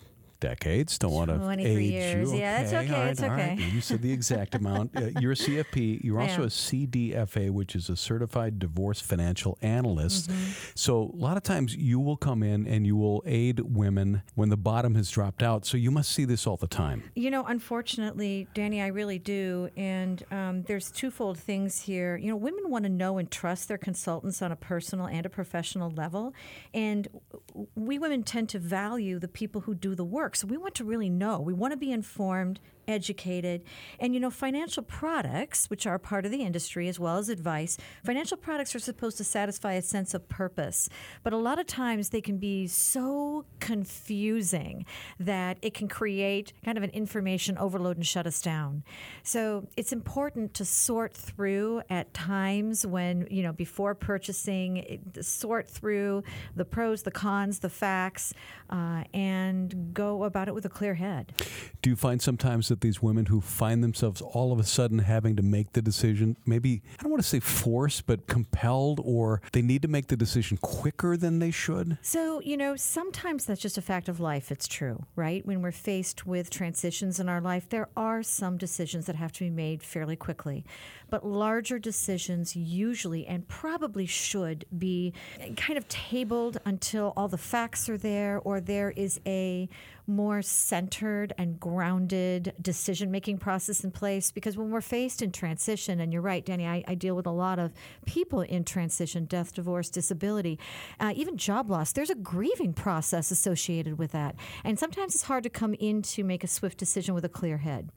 decades. 0.44 0.98
Don't 0.98 1.12
want 1.12 1.30
to 1.30 1.38
23 1.38 1.72
age 1.72 1.92
years. 1.92 2.32
you. 2.32 2.38
Yeah, 2.38 2.60
it's 2.60 2.72
okay, 2.72 2.92
right, 2.92 3.10
it's 3.10 3.22
all 3.22 3.30
right. 3.30 3.52
okay. 3.52 3.62
You 3.72 3.80
said 3.80 4.02
the 4.02 4.12
exact 4.12 4.54
amount. 4.60 4.90
Uh, 4.94 5.08
you're 5.18 5.32
a 5.32 5.36
CFP. 5.36 6.04
You're 6.04 6.20
I 6.20 6.24
also 6.24 6.42
am. 6.42 6.44
a 6.44 6.46
CDFA, 6.48 7.50
which 7.50 7.74
is 7.74 7.88
a 7.88 7.96
Certified 7.96 8.58
Divorce 8.58 9.00
Financial 9.00 9.56
Analyst. 9.62 10.30
Mm-hmm. 10.30 10.50
So 10.74 11.10
a 11.14 11.16
lot 11.16 11.38
of 11.38 11.42
times 11.42 11.74
you 11.74 11.98
will 11.98 12.18
come 12.18 12.42
in 12.42 12.66
and 12.66 12.86
you 12.86 12.94
will 12.94 13.22
aid 13.24 13.60
women 13.60 14.22
when 14.34 14.50
the 14.50 14.58
bottom 14.58 14.94
has 14.96 15.10
dropped 15.10 15.42
out. 15.42 15.64
So 15.64 15.78
you 15.78 15.90
must 15.90 16.12
see 16.12 16.26
this 16.26 16.46
all 16.46 16.58
the 16.58 16.66
time. 16.66 17.04
You 17.14 17.30
know, 17.30 17.44
unfortunately, 17.44 18.46
Danny, 18.52 18.82
I 18.82 18.88
really 18.88 19.18
do. 19.18 19.70
And 19.78 20.22
um, 20.30 20.62
there's 20.64 20.90
twofold 20.90 21.38
things 21.38 21.80
here. 21.80 22.16
You 22.16 22.28
know, 22.28 22.36
women 22.36 22.68
want 22.68 22.84
to 22.84 22.90
know 22.90 23.16
and 23.16 23.30
trust 23.30 23.68
their 23.68 23.78
consultants 23.78 24.42
on 24.42 24.52
a 24.52 24.56
personal 24.56 25.06
and 25.06 25.24
a 25.24 25.30
professional 25.30 25.90
level. 25.90 26.34
And 26.74 27.08
we 27.74 27.98
women 27.98 28.24
tend 28.24 28.50
to 28.50 28.58
value 28.58 29.18
the 29.18 29.28
people 29.28 29.62
who 29.62 29.74
do 29.74 29.94
the 29.94 30.04
work. 30.04 30.33
So 30.34 30.46
we 30.46 30.56
want 30.56 30.74
to 30.76 30.84
really 30.84 31.10
know. 31.10 31.40
We 31.40 31.52
want 31.52 31.72
to 31.72 31.76
be 31.76 31.92
informed, 31.92 32.60
educated. 32.86 33.64
And, 33.98 34.14
you 34.14 34.20
know, 34.20 34.30
financial 34.30 34.82
products, 34.82 35.70
which 35.70 35.86
are 35.86 35.98
part 35.98 36.24
of 36.24 36.30
the 36.30 36.42
industry 36.42 36.88
as 36.88 36.98
well 36.98 37.18
as 37.18 37.28
advice, 37.28 37.76
financial 38.04 38.36
products 38.36 38.74
are 38.74 38.78
supposed 38.78 39.16
to 39.18 39.24
satisfy 39.24 39.72
a 39.74 39.82
sense 39.82 40.14
of 40.14 40.28
purpose. 40.28 40.88
But 41.22 41.32
a 41.32 41.36
lot 41.36 41.58
of 41.58 41.66
times 41.66 42.10
they 42.10 42.20
can 42.20 42.38
be 42.38 42.66
so 42.66 43.44
confusing 43.60 44.84
that 45.18 45.58
it 45.62 45.74
can 45.74 45.88
create 45.88 46.52
kind 46.64 46.76
of 46.76 46.84
an 46.84 46.90
information 46.90 47.56
overload 47.58 47.96
and 47.96 48.06
shut 48.06 48.26
us 48.26 48.40
down. 48.40 48.84
So 49.22 49.68
it's 49.76 49.92
important 49.92 50.54
to 50.54 50.64
sort 50.64 51.14
through 51.14 51.82
at 51.90 52.12
times 52.14 52.86
when, 52.86 53.26
you 53.30 53.42
know, 53.42 53.52
before 53.52 53.94
purchasing, 53.94 55.00
sort 55.20 55.68
through 55.68 56.22
the 56.56 56.64
pros, 56.64 57.02
the 57.02 57.10
cons, 57.10 57.60
the 57.60 57.68
facts, 57.70 58.34
uh, 58.70 59.04
and 59.12 59.92
go 59.94 60.24
about 60.24 60.48
it 60.48 60.54
with 60.54 60.64
a 60.64 60.68
clear 60.68 60.94
head. 60.94 61.32
Do 61.82 61.90
you 61.90 61.96
find 61.96 62.20
sometimes 62.20 62.70
that 62.74 62.80
these 62.80 63.00
women 63.00 63.26
who 63.26 63.40
find 63.40 63.84
themselves 63.84 64.20
all 64.20 64.52
of 64.52 64.58
a 64.58 64.64
sudden 64.64 64.98
having 64.98 65.36
to 65.36 65.42
make 65.42 65.74
the 65.74 65.80
decision, 65.80 66.36
maybe, 66.44 66.82
I 66.98 67.02
don't 67.04 67.12
want 67.12 67.22
to 67.22 67.28
say 67.28 67.38
forced, 67.38 68.04
but 68.04 68.26
compelled, 68.26 69.00
or 69.04 69.40
they 69.52 69.62
need 69.62 69.82
to 69.82 69.88
make 69.88 70.08
the 70.08 70.16
decision 70.16 70.56
quicker 70.60 71.16
than 71.16 71.38
they 71.38 71.52
should? 71.52 71.98
So, 72.02 72.40
you 72.40 72.56
know, 72.56 72.74
sometimes 72.74 73.46
that's 73.46 73.60
just 73.60 73.78
a 73.78 73.82
fact 73.82 74.08
of 74.08 74.18
life. 74.18 74.50
It's 74.50 74.66
true, 74.66 75.04
right? 75.14 75.46
When 75.46 75.62
we're 75.62 75.70
faced 75.70 76.26
with 76.26 76.50
transitions 76.50 77.20
in 77.20 77.28
our 77.28 77.40
life, 77.40 77.68
there 77.68 77.88
are 77.96 78.24
some 78.24 78.58
decisions 78.58 79.06
that 79.06 79.14
have 79.14 79.30
to 79.34 79.44
be 79.44 79.50
made 79.50 79.80
fairly 79.80 80.16
quickly. 80.16 80.64
But 81.10 81.24
larger 81.24 81.78
decisions 81.78 82.56
usually 82.56 83.24
and 83.24 83.46
probably 83.46 84.06
should 84.06 84.64
be 84.76 85.12
kind 85.56 85.78
of 85.78 85.86
tabled 85.86 86.58
until 86.64 87.12
all 87.16 87.28
the 87.28 87.38
facts 87.38 87.88
are 87.88 87.98
there 87.98 88.40
or 88.42 88.60
there 88.60 88.90
is 88.90 89.20
a 89.24 89.68
more 90.06 90.42
centered 90.42 91.32
and 91.38 91.58
grounded 91.58 92.52
decision 92.60 93.10
making 93.10 93.38
process 93.38 93.84
in 93.84 93.90
place. 93.90 94.30
Because 94.30 94.56
when 94.56 94.70
we're 94.70 94.80
faced 94.80 95.22
in 95.22 95.32
transition, 95.32 96.00
and 96.00 96.12
you're 96.12 96.22
right, 96.22 96.44
Danny, 96.44 96.66
I, 96.66 96.84
I 96.86 96.94
deal 96.94 97.14
with 97.14 97.26
a 97.26 97.30
lot 97.30 97.58
of 97.58 97.72
people 98.06 98.42
in 98.42 98.64
transition 98.64 99.24
death, 99.24 99.54
divorce, 99.54 99.88
disability, 99.90 100.58
uh, 101.00 101.12
even 101.14 101.36
job 101.36 101.70
loss. 101.70 101.92
There's 101.92 102.10
a 102.10 102.14
grieving 102.14 102.72
process 102.72 103.30
associated 103.30 103.98
with 103.98 104.12
that. 104.12 104.36
And 104.62 104.78
sometimes 104.78 105.14
it's 105.14 105.24
hard 105.24 105.44
to 105.44 105.50
come 105.50 105.74
in 105.74 106.02
to 106.02 106.24
make 106.24 106.44
a 106.44 106.48
swift 106.48 106.78
decision 106.78 107.14
with 107.14 107.24
a 107.24 107.28
clear 107.28 107.58
head 107.58 107.90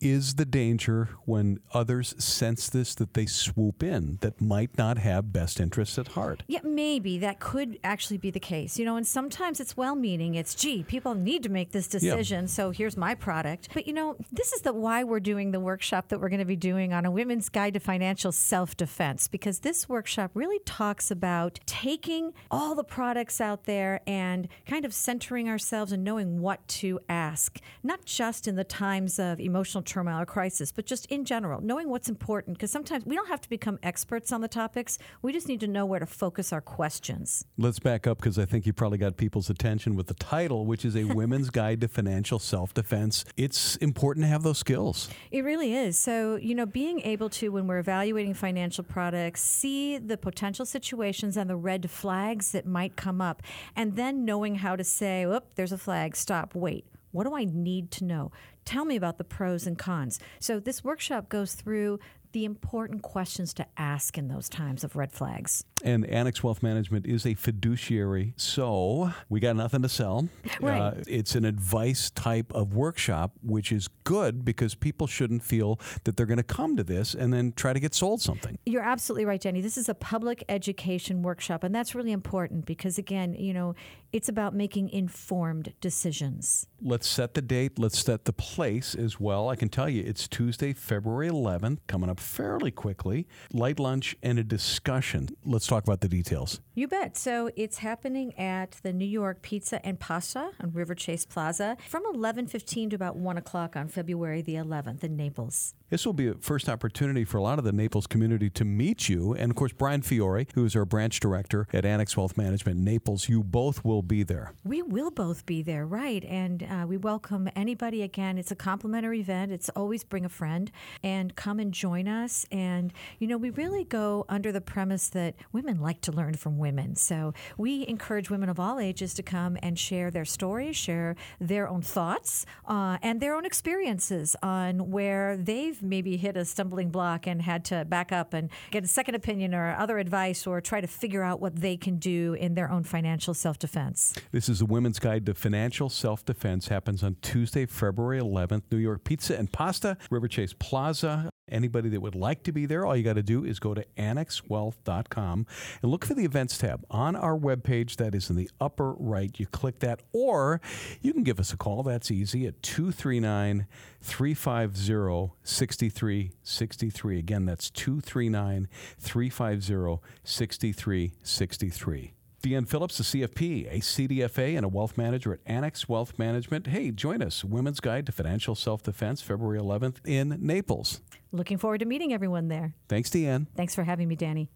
is 0.00 0.34
the 0.34 0.44
danger 0.44 1.10
when 1.24 1.60
others 1.72 2.14
sense 2.22 2.68
this 2.68 2.94
that 2.94 3.14
they 3.14 3.26
swoop 3.26 3.82
in 3.82 4.18
that 4.20 4.40
might 4.40 4.76
not 4.78 4.98
have 4.98 5.32
best 5.32 5.60
interests 5.60 5.98
at 5.98 6.08
heart. 6.08 6.42
Yeah, 6.48 6.60
maybe 6.62 7.18
that 7.18 7.40
could 7.40 7.78
actually 7.84 8.18
be 8.18 8.30
the 8.30 8.40
case. 8.40 8.78
You 8.78 8.84
know, 8.84 8.96
and 8.96 9.06
sometimes 9.06 9.60
it's 9.60 9.76
well 9.76 9.94
meaning. 9.94 10.34
It's, 10.34 10.54
gee, 10.54 10.82
people 10.82 11.14
need 11.14 11.42
to 11.42 11.48
make 11.48 11.72
this 11.72 11.86
decision, 11.86 12.42
yeah. 12.42 12.48
so 12.48 12.70
here's 12.70 12.96
my 12.96 13.14
product. 13.14 13.68
But, 13.74 13.86
you 13.86 13.92
know, 13.92 14.16
this 14.32 14.52
is 14.52 14.62
the 14.62 14.72
why 14.72 15.04
we're 15.04 15.20
doing 15.20 15.50
the 15.50 15.60
workshop 15.60 16.08
that 16.08 16.20
we're 16.20 16.28
going 16.28 16.40
to 16.40 16.44
be 16.44 16.56
doing 16.56 16.92
on 16.92 17.04
a 17.04 17.10
women's 17.10 17.48
guide 17.48 17.74
to 17.74 17.80
financial 17.80 18.32
self 18.32 18.76
defense, 18.76 19.28
because 19.28 19.60
this 19.60 19.88
workshop 19.88 20.30
really 20.34 20.60
talks 20.64 21.10
about 21.10 21.60
taking 21.66 22.32
all 22.50 22.74
the 22.74 22.84
products 22.84 23.40
out 23.40 23.64
there 23.64 24.00
and 24.06 24.48
kind 24.66 24.84
of 24.84 24.94
centering 24.94 25.48
ourselves 25.48 25.92
and 25.92 26.04
knowing 26.04 26.40
what 26.40 26.66
to 26.68 27.00
ask, 27.08 27.60
not 27.82 28.04
just 28.04 28.48
in 28.48 28.56
the 28.56 28.64
times 28.64 29.18
of 29.18 29.40
emotional 29.40 29.82
turmoil 29.90 30.20
or 30.20 30.26
crisis, 30.26 30.72
but 30.72 30.86
just 30.86 31.06
in 31.06 31.24
general, 31.24 31.60
knowing 31.60 31.88
what's 31.88 32.08
important. 32.08 32.56
Because 32.56 32.70
sometimes 32.70 33.04
we 33.04 33.14
don't 33.14 33.28
have 33.28 33.40
to 33.42 33.50
become 33.50 33.78
experts 33.82 34.32
on 34.32 34.40
the 34.40 34.48
topics. 34.48 34.98
We 35.20 35.32
just 35.32 35.48
need 35.48 35.60
to 35.60 35.66
know 35.66 35.84
where 35.84 36.00
to 36.00 36.06
focus 36.06 36.52
our 36.52 36.60
questions. 36.60 37.44
Let's 37.58 37.78
back 37.78 38.06
up 38.06 38.18
because 38.18 38.38
I 38.38 38.44
think 38.44 38.66
you 38.66 38.72
probably 38.72 38.98
got 38.98 39.16
people's 39.16 39.50
attention 39.50 39.96
with 39.96 40.06
the 40.06 40.14
title, 40.14 40.64
which 40.64 40.84
is 40.84 40.96
A 40.96 41.04
Women's 41.20 41.50
Guide 41.50 41.80
to 41.82 41.88
Financial 41.88 42.38
Self 42.38 42.72
Defense. 42.72 43.24
It's 43.36 43.76
important 43.76 44.24
to 44.24 44.28
have 44.28 44.42
those 44.42 44.58
skills. 44.58 45.08
It 45.30 45.44
really 45.44 45.74
is. 45.74 45.98
So, 45.98 46.36
you 46.36 46.54
know, 46.54 46.66
being 46.66 47.00
able 47.00 47.28
to, 47.30 47.50
when 47.50 47.66
we're 47.66 47.78
evaluating 47.78 48.34
financial 48.34 48.84
products, 48.84 49.42
see 49.42 49.98
the 49.98 50.16
potential 50.16 50.64
situations 50.64 51.36
and 51.36 51.50
the 51.50 51.56
red 51.56 51.90
flags 51.90 52.52
that 52.52 52.66
might 52.66 52.96
come 52.96 53.20
up, 53.20 53.42
and 53.74 53.96
then 53.96 54.24
knowing 54.24 54.56
how 54.56 54.76
to 54.76 54.84
say, 54.84 55.26
"Whoop, 55.26 55.54
there's 55.56 55.72
a 55.72 55.78
flag, 55.78 56.16
stop, 56.16 56.54
wait. 56.54 56.84
What 57.12 57.24
do 57.24 57.34
I 57.34 57.44
need 57.44 57.90
to 57.92 58.04
know? 58.04 58.30
Tell 58.64 58.84
me 58.84 58.96
about 58.96 59.18
the 59.18 59.24
pros 59.24 59.66
and 59.66 59.78
cons. 59.78 60.18
So, 60.38 60.60
this 60.60 60.84
workshop 60.84 61.28
goes 61.28 61.54
through 61.54 61.98
the 62.32 62.44
important 62.44 63.02
questions 63.02 63.52
to 63.54 63.66
ask 63.76 64.16
in 64.16 64.28
those 64.28 64.48
times 64.48 64.84
of 64.84 64.96
red 64.96 65.12
flags. 65.12 65.64
And 65.82 66.06
Annex 66.06 66.42
Wealth 66.42 66.62
Management 66.62 67.06
is 67.06 67.24
a 67.26 67.34
fiduciary, 67.34 68.34
so 68.36 69.12
we 69.28 69.40
got 69.40 69.56
nothing 69.56 69.82
to 69.82 69.88
sell. 69.88 70.28
Right. 70.60 70.78
Uh, 70.78 70.94
it's 71.06 71.36
an 71.36 71.46
advice 71.46 72.10
type 72.10 72.52
of 72.52 72.74
workshop, 72.74 73.32
which 73.42 73.72
is 73.72 73.88
good 74.04 74.44
because 74.44 74.74
people 74.74 75.06
shouldn't 75.06 75.42
feel 75.42 75.80
that 76.04 76.16
they're 76.18 76.26
going 76.26 76.36
to 76.36 76.42
come 76.42 76.76
to 76.76 76.84
this 76.84 77.14
and 77.14 77.32
then 77.32 77.52
try 77.52 77.72
to 77.72 77.80
get 77.80 77.94
sold 77.94 78.20
something. 78.20 78.58
You're 78.66 78.82
absolutely 78.82 79.24
right, 79.24 79.40
Jenny. 79.40 79.62
This 79.62 79.78
is 79.78 79.88
a 79.88 79.94
public 79.94 80.44
education 80.50 81.22
workshop, 81.22 81.64
and 81.64 81.74
that's 81.74 81.94
really 81.94 82.12
important 82.12 82.66
because, 82.66 82.98
again, 82.98 83.34
you 83.34 83.54
know, 83.54 83.74
it's 84.12 84.28
about 84.28 84.54
making 84.54 84.90
informed 84.90 85.72
decisions. 85.80 86.66
Let's 86.82 87.06
set 87.06 87.34
the 87.34 87.42
date. 87.42 87.78
Let's 87.78 87.98
set 87.98 88.24
the 88.24 88.32
place 88.32 88.94
as 88.94 89.20
well. 89.20 89.48
I 89.48 89.56
can 89.56 89.68
tell 89.68 89.88
you 89.88 90.02
it's 90.04 90.26
Tuesday, 90.28 90.72
February 90.72 91.28
11th, 91.28 91.78
coming 91.86 92.10
up 92.10 92.18
fairly 92.20 92.70
quickly. 92.70 93.26
Light 93.52 93.78
lunch 93.78 94.16
and 94.22 94.38
a 94.38 94.44
discussion. 94.44 95.28
Let's 95.44 95.69
talk 95.70 95.84
about 95.84 96.00
the 96.00 96.08
details. 96.08 96.60
You 96.74 96.88
bet. 96.88 97.16
So 97.16 97.50
it's 97.56 97.78
happening 97.78 98.38
at 98.38 98.72
the 98.82 98.92
New 98.92 99.06
York 99.06 99.42
Pizza 99.42 99.84
and 99.86 99.98
Pasta 99.98 100.50
on 100.60 100.72
River 100.72 100.94
Chase 100.94 101.24
Plaza 101.24 101.76
from 101.88 102.02
11:15 102.12 102.90
to 102.90 102.96
about 102.96 103.16
1 103.16 103.36
o'clock 103.38 103.76
on 103.76 103.88
February 103.88 104.42
the 104.42 104.56
11th 104.56 105.04
in 105.04 105.16
Naples. 105.16 105.74
This 105.90 106.06
will 106.06 106.12
be 106.12 106.28
a 106.28 106.34
first 106.34 106.68
opportunity 106.68 107.24
for 107.24 107.38
a 107.38 107.42
lot 107.42 107.58
of 107.58 107.64
the 107.64 107.72
Naples 107.72 108.06
community 108.06 108.48
to 108.50 108.64
meet 108.64 109.08
you. 109.08 109.34
And 109.34 109.50
of 109.50 109.56
course, 109.56 109.72
Brian 109.72 110.02
Fiore, 110.02 110.46
who 110.54 110.64
is 110.64 110.76
our 110.76 110.84
branch 110.84 111.18
director 111.18 111.66
at 111.72 111.84
Annex 111.84 112.16
Wealth 112.16 112.36
Management 112.36 112.78
Naples, 112.78 113.28
you 113.28 113.42
both 113.42 113.84
will 113.84 114.02
be 114.02 114.22
there. 114.22 114.52
We 114.62 114.82
will 114.82 115.10
both 115.10 115.44
be 115.46 115.62
there, 115.62 115.84
right. 115.84 116.24
And 116.24 116.62
uh, 116.62 116.86
we 116.86 116.96
welcome 116.96 117.48
anybody 117.56 118.02
again. 118.02 118.38
It's 118.38 118.52
a 118.52 118.56
complimentary 118.56 119.18
event. 119.18 119.50
It's 119.50 119.68
always 119.70 120.04
bring 120.04 120.24
a 120.24 120.28
friend 120.28 120.70
and 121.02 121.34
come 121.34 121.58
and 121.58 121.74
join 121.74 122.06
us. 122.06 122.46
And, 122.52 122.92
you 123.18 123.26
know, 123.26 123.36
we 123.36 123.50
really 123.50 123.82
go 123.82 124.26
under 124.28 124.52
the 124.52 124.60
premise 124.60 125.08
that 125.08 125.34
women 125.60 125.82
like 125.82 126.00
to 126.00 126.10
learn 126.10 126.32
from 126.32 126.56
women. 126.56 126.96
So 126.96 127.34
we 127.58 127.86
encourage 127.86 128.30
women 128.30 128.48
of 128.48 128.58
all 128.58 128.80
ages 128.80 129.12
to 129.14 129.22
come 129.22 129.58
and 129.62 129.78
share 129.78 130.10
their 130.10 130.24
stories, 130.24 130.74
share 130.74 131.16
their 131.38 131.68
own 131.68 131.82
thoughts, 131.82 132.46
uh, 132.66 132.96
and 133.02 133.20
their 133.20 133.34
own 133.34 133.44
experiences 133.44 134.34
on 134.42 134.90
where 134.90 135.36
they've 135.36 135.82
maybe 135.82 136.16
hit 136.16 136.34
a 136.34 136.46
stumbling 136.46 136.88
block 136.88 137.26
and 137.26 137.42
had 137.42 137.62
to 137.66 137.84
back 137.84 138.10
up 138.10 138.32
and 138.32 138.48
get 138.70 138.84
a 138.84 138.86
second 138.86 139.16
opinion 139.16 139.54
or 139.54 139.76
other 139.76 139.98
advice 139.98 140.46
or 140.46 140.62
try 140.62 140.80
to 140.80 140.86
figure 140.86 141.22
out 141.22 141.40
what 141.40 141.56
they 141.56 141.76
can 141.76 141.98
do 141.98 142.32
in 142.40 142.54
their 142.54 142.70
own 142.70 142.82
financial 142.82 143.34
self 143.34 143.58
defense. 143.58 144.14
This 144.32 144.48
is 144.48 144.60
the 144.60 144.66
Women's 144.66 144.98
Guide 144.98 145.26
to 145.26 145.34
Financial 145.34 145.90
Self 145.90 146.24
Defense. 146.24 146.68
Happens 146.68 147.02
on 147.02 147.16
Tuesday, 147.20 147.66
February 147.66 148.20
11th, 148.20 148.62
New 148.72 148.78
York 148.78 149.04
Pizza 149.04 149.36
and 149.36 149.52
Pasta, 149.52 149.98
River 150.10 150.28
Chase 150.28 150.54
Plaza. 150.58 151.28
Anybody 151.50 151.88
that 151.90 152.00
would 152.00 152.14
like 152.14 152.42
to 152.44 152.52
be 152.52 152.66
there, 152.66 152.86
all 152.86 152.96
you 152.96 153.02
got 153.02 153.14
to 153.14 153.22
do 153.22 153.44
is 153.44 153.58
go 153.58 153.74
to 153.74 153.84
annexwealth.com 153.96 155.46
and 155.82 155.90
look 155.90 156.04
for 156.04 156.14
the 156.14 156.24
events 156.24 156.58
tab 156.58 156.84
on 156.90 157.16
our 157.16 157.36
webpage. 157.36 157.96
That 157.96 158.14
is 158.14 158.30
in 158.30 158.36
the 158.36 158.50
upper 158.60 158.92
right. 158.92 159.38
You 159.38 159.46
click 159.46 159.80
that, 159.80 160.00
or 160.12 160.60
you 161.00 161.12
can 161.12 161.22
give 161.22 161.40
us 161.40 161.52
a 161.52 161.56
call. 161.56 161.82
That's 161.82 162.10
easy 162.10 162.46
at 162.46 162.62
239 162.62 163.66
350 164.00 165.34
6363. 165.42 167.18
Again, 167.18 167.44
that's 167.44 167.70
239 167.70 168.68
350 168.98 170.06
6363. 170.24 172.12
Deanne 172.42 172.66
Phillips, 172.66 172.98
a 172.98 173.02
CFP, 173.02 173.70
a 173.70 173.80
CDFA, 173.80 174.56
and 174.56 174.64
a 174.64 174.68
wealth 174.68 174.96
manager 174.96 175.34
at 175.34 175.40
Annex 175.44 175.90
Wealth 175.90 176.18
Management. 176.18 176.68
Hey, 176.68 176.90
join 176.90 177.20
us. 177.20 177.44
Women's 177.44 177.80
Guide 177.80 178.06
to 178.06 178.12
Financial 178.12 178.54
Self 178.54 178.82
Defense, 178.82 179.20
February 179.20 179.58
11th 179.58 179.96
in 180.06 180.38
Naples. 180.40 181.02
Looking 181.32 181.58
forward 181.58 181.78
to 181.78 181.84
meeting 181.84 182.12
everyone 182.12 182.48
there. 182.48 182.74
Thanks, 182.88 183.10
Deanne. 183.10 183.46
Thanks 183.56 183.74
for 183.74 183.84
having 183.84 184.08
me, 184.08 184.16
Danny. 184.16 184.50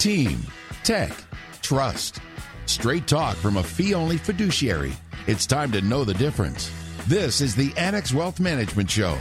Team, 0.00 0.40
tech, 0.82 1.12
trust. 1.62 2.18
Straight 2.66 3.06
talk 3.06 3.36
from 3.36 3.56
a 3.56 3.62
fee 3.62 3.94
only 3.94 4.16
fiduciary. 4.16 4.92
It's 5.28 5.46
time 5.46 5.70
to 5.70 5.80
know 5.80 6.02
the 6.02 6.14
difference. 6.14 6.72
This 7.06 7.40
is 7.40 7.54
the 7.54 7.72
Annex 7.76 8.12
Wealth 8.12 8.40
Management 8.40 8.90
Show. 8.90 9.16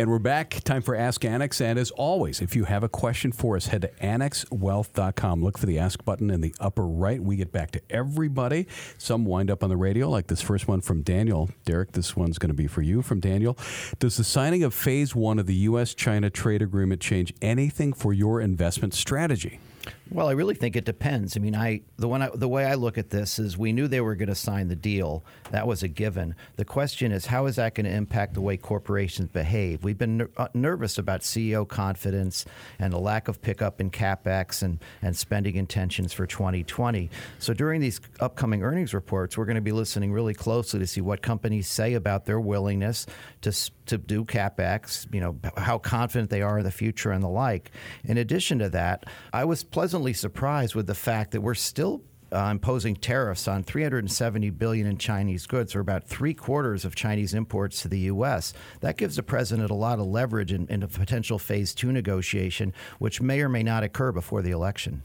And 0.00 0.10
we're 0.10 0.18
back. 0.18 0.62
Time 0.64 0.80
for 0.80 0.94
Ask 0.96 1.26
Annex. 1.26 1.60
And 1.60 1.78
as 1.78 1.90
always, 1.90 2.40
if 2.40 2.56
you 2.56 2.64
have 2.64 2.82
a 2.82 2.88
question 2.88 3.32
for 3.32 3.54
us, 3.54 3.66
head 3.66 3.82
to 3.82 3.88
annexwealth.com. 4.02 5.44
Look 5.44 5.58
for 5.58 5.66
the 5.66 5.78
Ask 5.78 6.06
button 6.06 6.30
in 6.30 6.40
the 6.40 6.54
upper 6.58 6.86
right. 6.86 7.22
We 7.22 7.36
get 7.36 7.52
back 7.52 7.70
to 7.72 7.82
everybody. 7.90 8.66
Some 8.96 9.26
wind 9.26 9.50
up 9.50 9.62
on 9.62 9.68
the 9.68 9.76
radio, 9.76 10.08
like 10.08 10.28
this 10.28 10.40
first 10.40 10.66
one 10.66 10.80
from 10.80 11.02
Daniel. 11.02 11.50
Derek, 11.66 11.92
this 11.92 12.16
one's 12.16 12.38
going 12.38 12.48
to 12.48 12.54
be 12.54 12.66
for 12.66 12.80
you 12.80 13.02
from 13.02 13.20
Daniel. 13.20 13.58
Does 13.98 14.16
the 14.16 14.24
signing 14.24 14.62
of 14.62 14.72
phase 14.72 15.14
one 15.14 15.38
of 15.38 15.44
the 15.44 15.54
U.S. 15.56 15.92
China 15.92 16.30
trade 16.30 16.62
agreement 16.62 17.02
change 17.02 17.34
anything 17.42 17.92
for 17.92 18.14
your 18.14 18.40
investment 18.40 18.94
strategy? 18.94 19.60
Well, 20.12 20.28
I 20.28 20.32
really 20.32 20.56
think 20.56 20.74
it 20.74 20.84
depends. 20.84 21.36
I 21.36 21.40
mean, 21.40 21.54
I 21.54 21.82
the 21.96 22.08
one 22.08 22.20
I, 22.20 22.30
the 22.34 22.48
way 22.48 22.64
I 22.64 22.74
look 22.74 22.98
at 22.98 23.10
this 23.10 23.38
is 23.38 23.56
we 23.56 23.72
knew 23.72 23.86
they 23.86 24.00
were 24.00 24.16
going 24.16 24.28
to 24.28 24.34
sign 24.34 24.66
the 24.66 24.74
deal. 24.74 25.22
That 25.52 25.68
was 25.68 25.84
a 25.84 25.88
given. 25.88 26.34
The 26.56 26.64
question 26.64 27.12
is 27.12 27.26
how 27.26 27.46
is 27.46 27.56
that 27.56 27.76
going 27.76 27.86
to 27.86 27.92
impact 27.92 28.34
the 28.34 28.40
way 28.40 28.56
corporations 28.56 29.28
behave? 29.28 29.84
We've 29.84 29.96
been 29.96 30.16
ner- 30.18 30.30
uh, 30.36 30.48
nervous 30.52 30.98
about 30.98 31.20
CEO 31.20 31.66
confidence 31.66 32.44
and 32.80 32.92
the 32.92 32.98
lack 32.98 33.28
of 33.28 33.40
pickup 33.40 33.80
in 33.80 33.90
capex 33.92 34.62
and 34.64 34.80
and 35.00 35.16
spending 35.16 35.54
intentions 35.54 36.12
for 36.12 36.26
2020. 36.26 37.08
So 37.38 37.54
during 37.54 37.80
these 37.80 38.00
upcoming 38.18 38.64
earnings 38.64 38.92
reports, 38.92 39.38
we're 39.38 39.44
going 39.44 39.54
to 39.54 39.60
be 39.60 39.72
listening 39.72 40.12
really 40.12 40.34
closely 40.34 40.80
to 40.80 40.88
see 40.88 41.00
what 41.00 41.22
companies 41.22 41.68
say 41.68 41.94
about 41.94 42.24
their 42.24 42.40
willingness 42.40 43.06
to 43.42 43.52
to 43.86 43.96
do 43.96 44.24
capex. 44.24 45.06
You 45.14 45.20
know 45.20 45.36
how 45.56 45.78
confident 45.78 46.30
they 46.30 46.42
are 46.42 46.58
in 46.58 46.64
the 46.64 46.72
future 46.72 47.12
and 47.12 47.22
the 47.22 47.28
like. 47.28 47.70
In 48.02 48.18
addition 48.18 48.58
to 48.58 48.68
that, 48.70 49.04
I 49.32 49.44
was 49.44 49.62
pleasantly 49.62 49.99
surprised 50.12 50.74
with 50.74 50.86
the 50.86 50.94
fact 50.94 51.32
that 51.32 51.40
we're 51.40 51.54
still 51.54 52.02
uh, 52.32 52.48
imposing 52.50 52.94
tariffs 52.96 53.48
on 53.48 53.62
370 53.62 54.50
billion 54.50 54.86
in 54.86 54.98
Chinese 54.98 55.46
goods, 55.46 55.74
or 55.74 55.80
about 55.80 56.04
three 56.04 56.34
quarters 56.34 56.84
of 56.84 56.94
Chinese 56.94 57.34
imports 57.34 57.82
to 57.82 57.88
the 57.88 57.98
U.S. 58.00 58.52
That 58.80 58.96
gives 58.96 59.16
the 59.16 59.22
president 59.22 59.70
a 59.70 59.74
lot 59.74 59.98
of 59.98 60.06
leverage 60.06 60.52
in, 60.52 60.66
in 60.68 60.82
a 60.82 60.88
potential 60.88 61.38
phase 61.38 61.74
two 61.74 61.92
negotiation, 61.92 62.72
which 62.98 63.20
may 63.20 63.40
or 63.40 63.48
may 63.48 63.62
not 63.62 63.82
occur 63.82 64.12
before 64.12 64.42
the 64.42 64.52
election. 64.52 65.02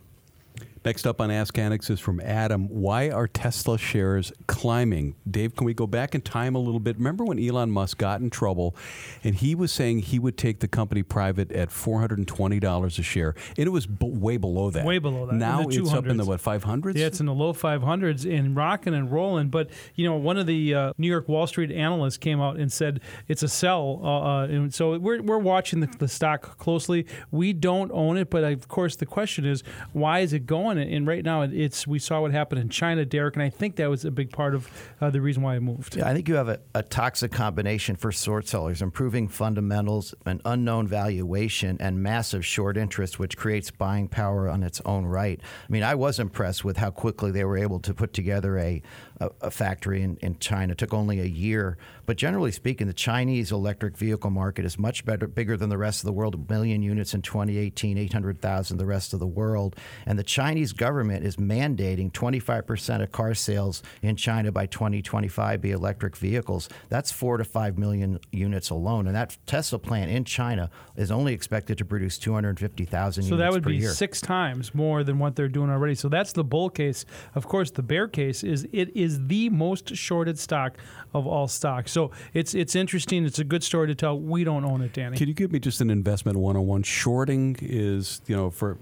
Next 0.86 1.08
up 1.08 1.20
on 1.20 1.32
Ask 1.32 1.58
Annex 1.58 1.90
is 1.90 2.00
from 2.00 2.20
Adam. 2.20 2.68
Why 2.70 3.10
are 3.10 3.28
Tesla 3.28 3.76
shares 3.76 4.32
climbing? 4.46 5.16
Dave, 5.28 5.56
can 5.56 5.66
we 5.66 5.74
go 5.74 5.88
back 5.88 6.14
in 6.14 6.22
time 6.22 6.54
a 6.54 6.60
little 6.60 6.80
bit? 6.80 6.96
Remember 6.98 7.26
when 7.26 7.40
Elon 7.40 7.72
Musk 7.72 7.98
got 7.98 8.22
in 8.22 8.30
trouble 8.30 8.76
and 9.24 9.34
he 9.34 9.56
was 9.56 9.72
saying 9.72 10.00
he 10.00 10.20
would 10.20 10.38
take 10.38 10.60
the 10.60 10.68
company 10.68 11.02
private 11.02 11.52
at 11.52 11.70
$420 11.70 13.00
a 13.00 13.02
share? 13.02 13.34
And 13.58 13.66
it 13.66 13.72
was 13.72 13.88
b- 13.88 14.06
way 14.08 14.38
below 14.38 14.70
that. 14.70 14.86
Way 14.86 15.00
below 15.00 15.26
that. 15.26 15.34
Now 15.34 15.62
it's 15.68 15.92
up 15.92 16.06
in 16.06 16.18
the, 16.18 16.26
what, 16.26 16.40
500s? 16.40 16.96
Yeah, 16.96 17.08
it's 17.08 17.20
in 17.20 17.26
the 17.26 17.34
low 17.34 17.52
500s 17.52 18.32
and 18.32 18.56
rocking 18.56 18.94
and 18.94 19.12
rolling. 19.12 19.50
But, 19.50 19.72
you 19.96 20.08
know, 20.08 20.18
one 20.18 20.38
of 20.38 20.46
the 20.46 20.76
uh, 20.76 20.94
New 21.00 21.10
York 21.10 21.28
Wall 21.28 21.48
Street 21.48 21.72
analysts 21.72 22.20
came 22.20 22.40
out 22.40 22.58
and 22.58 22.72
said 22.72 23.02
it's 23.28 23.42
a 23.42 23.48
sell. 23.48 24.02
Uh, 24.04 24.20
uh, 24.20 24.44
and 24.44 24.72
so 24.72 25.00
we're, 25.00 25.24
we're 25.24 25.40
watching 25.40 25.80
the, 25.80 25.88
the 25.98 26.08
stock 26.08 26.60
closely. 26.60 27.08
We 27.32 27.54
don't 27.54 27.92
own 27.92 28.18
it, 28.18 28.30
but 28.30 28.44
of 28.44 28.68
course 28.68 28.96
the 28.96 29.08
question 29.08 29.46
is, 29.46 29.64
why 29.92 30.20
is 30.20 30.32
it 30.32 30.46
going? 30.46 30.75
And 30.78 31.08
right 31.08 31.24
now 31.24 31.42
it's 31.42 31.88
we 31.88 32.00
saw 32.00 32.22
what 32.22 32.32
happened 32.32 32.62
in 32.62 32.70
China, 32.70 33.06
Derek, 33.06 33.36
and 33.36 33.44
I 33.44 33.50
think 33.50 33.76
that 33.78 33.90
was 33.90 34.06
a 34.06 34.12
big 34.12 34.32
part 34.32 34.56
of 34.56 34.70
uh, 35.02 35.10
the 35.10 35.22
reason 35.22 35.44
why 35.44 35.56
I 35.56 35.60
moved. 35.60 35.96
Yeah, 35.96 36.08
I 36.08 36.14
think 36.14 36.28
you 36.28 36.36
have 36.36 36.50
a, 36.50 36.60
a 36.74 36.84
toxic 36.84 37.32
combination 37.32 37.96
for 37.96 38.12
short 38.12 38.48
sellers, 38.48 38.82
improving 38.82 39.28
fundamentals, 39.28 40.14
an 40.26 40.42
unknown 40.46 40.88
valuation, 40.88 41.78
and 41.80 42.02
massive 42.02 42.46
short 42.46 42.78
interest, 42.78 43.20
which 43.20 43.38
creates 43.38 43.72
buying 43.72 44.08
power 44.08 44.50
on 44.50 44.64
its 44.64 44.82
own 44.86 45.06
right. 45.06 45.40
I 45.42 45.72
mean, 45.72 45.84
I 45.84 45.96
was 45.96 46.20
impressed 46.20 46.64
with 46.64 46.78
how 46.78 46.92
quickly 46.92 47.32
they 47.32 47.44
were 47.44 47.58
able 47.58 47.80
to 47.82 47.94
put 47.94 48.14
together 48.14 48.58
a, 48.58 48.82
a, 49.20 49.30
a 49.42 49.52
factory 49.52 50.02
in, 50.02 50.18
in 50.18 50.38
China. 50.40 50.72
It 50.74 50.78
took 50.78 50.94
only 50.94 51.20
a 51.20 51.26
year. 51.26 51.78
But 52.06 52.18
generally 52.18 52.52
speaking, 52.52 52.88
the 52.88 52.94
Chinese 52.94 53.52
electric 53.52 53.98
vehicle 53.98 54.30
market 54.30 54.66
is 54.66 54.78
much 54.78 55.06
better, 55.06 55.28
bigger 55.28 55.58
than 55.58 55.70
the 55.70 55.78
rest 55.78 56.02
of 56.02 56.06
the 56.06 56.14
world. 56.14 56.36
A 56.36 56.52
million 56.54 56.82
units 56.82 57.14
in 57.14 57.22
2018, 57.22 57.98
800,000 57.98 58.78
the 58.78 58.86
rest 58.86 59.14
of 59.14 59.20
the 59.20 59.28
world. 59.28 59.76
And 60.06 60.20
the 60.20 60.24
Chinese 60.24 60.65
government 60.74 61.26
is 61.26 61.38
mandating 61.38 62.12
25% 62.12 63.02
of 63.02 63.12
car 63.12 63.34
sales 63.34 63.84
in 64.02 64.16
China 64.16 64.52
by 64.52 64.66
2025 64.66 65.62
be 65.62 65.72
electric 65.72 66.16
vehicles. 66.16 66.70
That's 66.90 67.12
four 67.12 67.38
to 67.38 67.44
five 67.44 67.78
million 67.78 68.20
units 68.32 68.70
alone. 68.70 69.08
And 69.08 69.16
that 69.16 69.38
Tesla 69.46 69.80
plant 69.80 70.12
in 70.12 70.26
China 70.26 70.70
is 70.96 71.12
only 71.12 71.34
expected 71.34 71.78
to 71.78 71.86
produce 71.86 72.18
250,000 72.18 73.24
So 73.24 73.30
units 73.30 73.40
that 73.40 73.52
would 73.52 73.64
per 73.64 73.70
be 73.70 73.78
year. 73.78 73.92
six 73.92 74.22
times 74.22 74.74
more 74.74 75.04
than 75.04 75.20
what 75.20 75.36
they're 75.36 75.48
doing 75.48 75.70
already. 75.70 75.96
So 75.96 76.10
that's 76.10 76.34
the 76.34 76.44
bull 76.44 76.70
case. 76.70 77.06
Of 77.36 77.48
course, 77.48 77.72
the 77.72 77.84
bear 77.84 78.08
case 78.08 78.44
is 78.44 78.68
it 78.72 78.96
is 78.96 79.28
the 79.28 79.50
most 79.50 79.96
shorted 79.96 80.38
stock 80.40 80.78
of 81.14 81.26
all 81.28 81.48
stocks. 81.48 81.92
So 81.92 82.12
it's 82.34 82.54
it's 82.54 82.76
interesting. 82.76 83.26
It's 83.26 83.40
a 83.40 83.44
good 83.44 83.64
story 83.64 83.88
to 83.88 83.96
tell. 83.96 84.20
We 84.20 84.44
don't 84.44 84.66
own 84.66 84.82
it, 84.82 84.94
Danny. 84.94 85.18
Can 85.18 85.28
you 85.28 85.34
give 85.34 85.52
me 85.52 85.60
just 85.60 85.82
an 85.82 85.90
investment 85.90 86.38
101? 86.38 86.84
Shorting 86.84 87.56
is, 87.62 88.22
you 88.28 88.36
know, 88.36 88.50
for, 88.50 88.78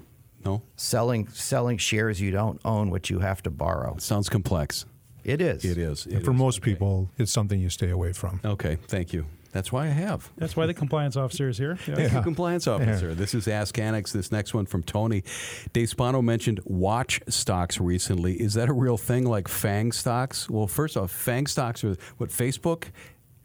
no? 0.46 0.62
selling 0.76 1.28
selling 1.30 1.78
shares 1.78 2.20
you 2.22 2.32
don't 2.32 2.60
own, 2.66 2.90
which 2.90 3.10
you 3.10 3.20
have 3.20 3.42
to 3.44 3.50
borrow. 3.50 3.98
Sounds 3.98 4.30
complex. 4.30 4.86
It 5.24 5.42
is. 5.42 5.64
It 5.64 5.78
is. 5.78 6.06
It 6.06 6.24
for 6.26 6.32
is. 6.32 6.38
most 6.38 6.60
Okay. 6.60 6.72
people, 6.72 7.10
it's 7.18 7.32
something 7.32 7.60
you 7.60 7.70
stay 7.70 7.90
away 7.90 8.12
from. 8.14 8.42
Okay, 8.44 8.78
thank 8.88 9.14
you. 9.14 9.26
That's 9.54 9.72
why 9.72 9.86
I 9.86 9.90
have. 9.90 10.32
That's 10.36 10.58
why 10.58 10.66
the 10.66 10.74
compliance 10.74 11.16
officer 11.16 11.48
is 11.48 11.60
here. 11.60 11.78
Yeah. 11.88 11.94
Thank 11.96 12.14
you, 12.14 12.22
compliance 12.24 12.68
officer. 12.68 13.14
This 13.14 13.36
is 13.36 13.48
Ask 13.48 13.78
Annex. 13.78 14.12
This 14.12 14.32
next 14.32 14.56
one 14.56 14.66
from 14.66 14.82
Tony. 14.82 15.24
Dave 15.74 15.90
Spano 15.90 16.24
mentioned 16.24 16.60
watch 16.66 17.22
stocks 17.30 17.80
recently. 17.80 18.34
Is 18.34 18.56
that 18.56 18.68
a 18.68 18.74
real 18.74 18.98
thing 18.98 19.26
like 19.26 19.48
FANG 19.48 19.92
stocks? 19.92 20.50
Well, 20.50 20.66
first 20.66 20.98
off, 20.98 21.12
FANG 21.12 21.46
stocks 21.46 21.84
are 21.84 21.96
what, 22.18 22.30
Facebook? 22.32 22.86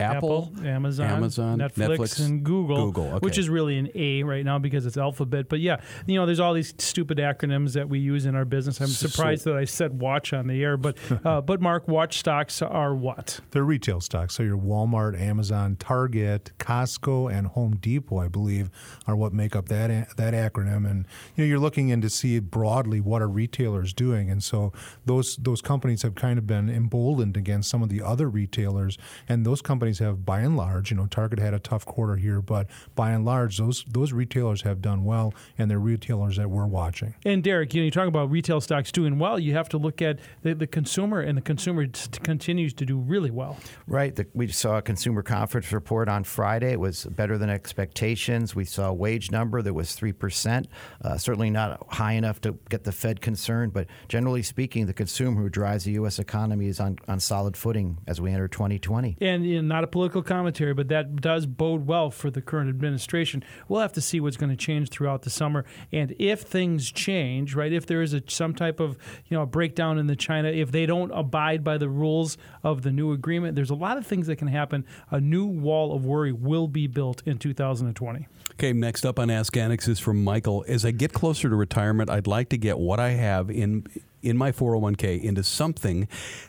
Apple, 0.00 0.52
Amazon, 0.64 1.06
Amazon, 1.06 1.58
Netflix, 1.58 2.24
and 2.24 2.44
Google, 2.44 2.87
Google, 2.87 3.06
okay. 3.14 3.18
which 3.18 3.37
is 3.37 3.48
really 3.48 3.78
an 3.78 3.88
A 3.94 4.22
right 4.22 4.44
now 4.44 4.58
because 4.58 4.87
it's 4.87 4.96
Alphabet. 4.96 5.48
But 5.48 5.61
yeah, 5.61 5.80
you 6.06 6.14
know, 6.14 6.24
there's 6.24 6.38
all 6.40 6.54
these 6.54 6.72
stupid 6.78 7.18
acronyms 7.18 7.72
that 7.72 7.88
we 7.88 7.98
use 7.98 8.24
in 8.24 8.34
our 8.37 8.44
business. 8.44 8.80
I'm 8.80 8.87
So- 8.88 9.08
surprised 9.08 9.44
that 9.44 9.56
I 9.56 9.64
said 9.64 10.00
watch 10.00 10.32
on 10.32 10.46
the 10.46 10.62
air, 10.62 10.76
but 10.76 10.96
uh, 11.24 11.40
but 11.40 11.61
Mark, 11.61 11.88
watch 11.88 12.18
stocks 12.18 12.62
are 12.62 12.94
what? 12.94 13.40
They're 13.50 13.64
retail 13.64 14.00
stocks. 14.00 14.34
So 14.37 14.42
your 14.44 14.56
Walmart, 14.58 15.18
Amazon, 15.18 15.76
Target, 15.76 16.52
Costco, 16.58 17.32
and 17.32 17.48
Home 17.48 17.76
Depot, 17.76 18.18
I 18.18 18.28
believe, 18.28 18.70
are 19.06 19.16
what 19.16 19.32
make 19.32 19.56
up 19.56 19.68
that 19.68 19.90
a- 19.90 20.06
that 20.16 20.32
acronym. 20.34 20.88
And 20.88 21.06
you 21.34 21.44
know, 21.44 21.48
you're 21.48 21.58
looking 21.58 21.88
in 21.88 22.00
to 22.02 22.11
see 22.11 22.38
broadly 22.38 23.00
what 23.00 23.20
a 23.20 23.26
retailer 23.26 23.82
is 23.82 23.92
doing. 23.92 24.30
And 24.30 24.44
so 24.44 24.72
those 25.06 25.37
those 25.37 25.61
companies 25.61 26.02
have 26.02 26.14
kind 26.14 26.38
of 26.38 26.46
been 26.46 26.68
emboldened 26.68 27.37
against 27.37 27.68
some 27.68 27.82
of 27.82 27.88
the 27.88 28.00
other 28.02 28.28
retailers. 28.28 28.96
And 29.28 29.44
those 29.44 29.61
companies 29.61 29.88
have, 29.98 30.27
by 30.27 30.40
and 30.40 30.57
large, 30.57 30.90
you 30.90 30.96
know, 30.96 31.07
Target 31.07 31.38
had 31.38 31.55
a 31.55 31.59
tough 31.59 31.87
quarter 31.87 32.16
here, 32.16 32.42
but 32.42 32.66
by 32.94 33.12
and 33.12 33.24
large, 33.24 33.57
those 33.57 33.85
those 33.88 34.12
retailers 34.12 34.62
have 34.62 34.83
done 34.83 35.05
well, 35.05 35.33
and 35.57 35.70
they're 35.70 35.79
retailers 35.79 36.37
that 36.37 36.51
we're 36.51 36.66
watching. 36.66 37.14
And 37.24 37.42
Derek, 37.42 37.72
you 37.72 37.81
know, 37.81 37.87
you 37.87 37.90
talk 37.90 38.09
about 38.09 38.31
retail 38.31 38.61
stocks 38.61 38.92
doing 38.92 39.18
well. 39.18 39.38
You 39.38 39.55
have 39.55 39.68
to 39.70 39.79
look 39.79 40.03
at 40.03 40.18
the, 40.42 40.55
the 40.55 40.66
consumer, 40.66 41.20
and 41.20 41.38
the 41.38 41.42
consumer 41.42 41.87
t- 41.87 42.18
continues 42.22 42.74
to 42.74 42.85
do 42.85 42.98
really 42.98 43.31
well. 43.31 43.57
Right. 43.87 44.14
The, 44.14 44.27
we 44.35 44.48
saw 44.48 44.79
a 44.79 44.83
consumer 44.83 45.22
conference 45.22 45.72
report 45.72 46.09
on 46.09 46.24
Friday. 46.24 46.72
It 46.72 46.81
was 46.81 47.07
better 47.07 47.38
than 47.38 47.48
expectations. 47.51 48.55
We 48.55 48.64
saw 48.64 48.88
a 48.88 48.94
wage 48.94 49.31
number 49.31 49.62
that 49.62 49.72
was 49.72 49.96
3%. 49.96 50.66
Uh, 51.03 51.16
certainly 51.16 51.51
not 51.51 51.87
high 51.92 52.12
enough 52.12 52.40
to 52.42 52.59
get 52.68 52.85
the 52.85 52.92
Fed 52.92 53.20
concerned, 53.20 53.72
but 53.72 53.87
generally 54.09 54.42
speaking, 54.42 54.87
the 54.87 54.94
consumer 54.94 55.42
who 55.42 55.48
drives 55.48 55.85
the 55.85 55.92
U.S. 55.92 56.18
economy 56.18 56.66
is 56.66 56.81
on, 56.81 56.98
on 57.07 57.20
solid 57.20 57.57
footing 57.57 57.98
as 58.07 58.20
we 58.20 58.33
enter 58.33 58.48
2020. 58.48 59.16
And 59.20 59.46
you 59.46 59.62
know, 59.62 59.68
not 59.79 59.85
a 59.85 59.87
political 59.87 60.25
commentary, 60.25 60.75
but 60.75 60.88
that 60.88 61.21
does 61.21 61.47
bode 61.47 61.87
well 61.87 62.11
for 62.11 62.33
the 62.33 62.43
current 62.43 62.69
administration. 62.69 63.45
We'll 63.69 63.81
have 63.81 63.93
to 63.93 64.01
see 64.01 64.19
what's 64.19 64.37
going 64.37 64.51
to 64.51 64.57
change 64.57 64.88
throughout 64.88 65.23
the 65.23 65.31
summer, 65.31 65.64
and 65.93 66.17
if 66.19 66.41
things 66.41 66.91
change, 66.91 67.55
right? 67.55 67.73
If 67.73 67.87
there 67.87 68.03
is 68.03 68.12
a, 68.12 68.21
some 68.27 68.57
type 68.57 68.81
of 68.81 68.99
you 69.27 69.37
know 69.37 69.43
a 69.43 69.47
breakdown 69.47 69.97
in 69.99 70.09
the 70.09 70.17
China, 70.17 70.49
if 70.49 70.73
they 70.73 70.85
don't 70.85 71.12
abide 71.12 71.62
by 71.62 71.79
the 71.79 71.88
rules 71.88 72.37
of 72.64 72.83
the 72.83 72.91
new 72.91 73.12
agreement, 73.12 73.55
there's 73.55 73.71
a 73.71 73.77
lot 73.77 73.97
of 73.97 74.05
things 74.05 74.27
that 74.27 74.35
can 74.35 74.49
happen. 74.49 74.85
A 75.12 75.21
new 75.21 75.47
wall 75.47 75.95
of 75.95 76.05
worry 76.05 76.33
will 76.33 76.67
be 76.67 76.88
built 76.88 77.23
in 77.25 77.38
2020. 77.38 78.27
Okay, 78.55 78.73
next 78.73 79.07
up 79.07 79.21
on 79.21 79.31
Ask 79.31 79.57
Annex 79.57 79.87
is 79.87 80.01
from 80.01 80.25
Michael. 80.25 80.64
As 80.67 80.85
I 80.85 80.91
get 80.91 81.12
closer 81.12 81.49
to 81.49 81.55
retirement, 81.55 82.11
I'd 82.11 82.27
like 82.27 82.49
to 82.49 82.59
get 82.59 82.81
what 82.81 82.99
I 82.99 83.11
have 83.11 83.49
in 83.49 83.87
in 84.23 84.37
my 84.37 84.51
401k 84.51 85.23
into 85.23 85.45
something 85.45 86.09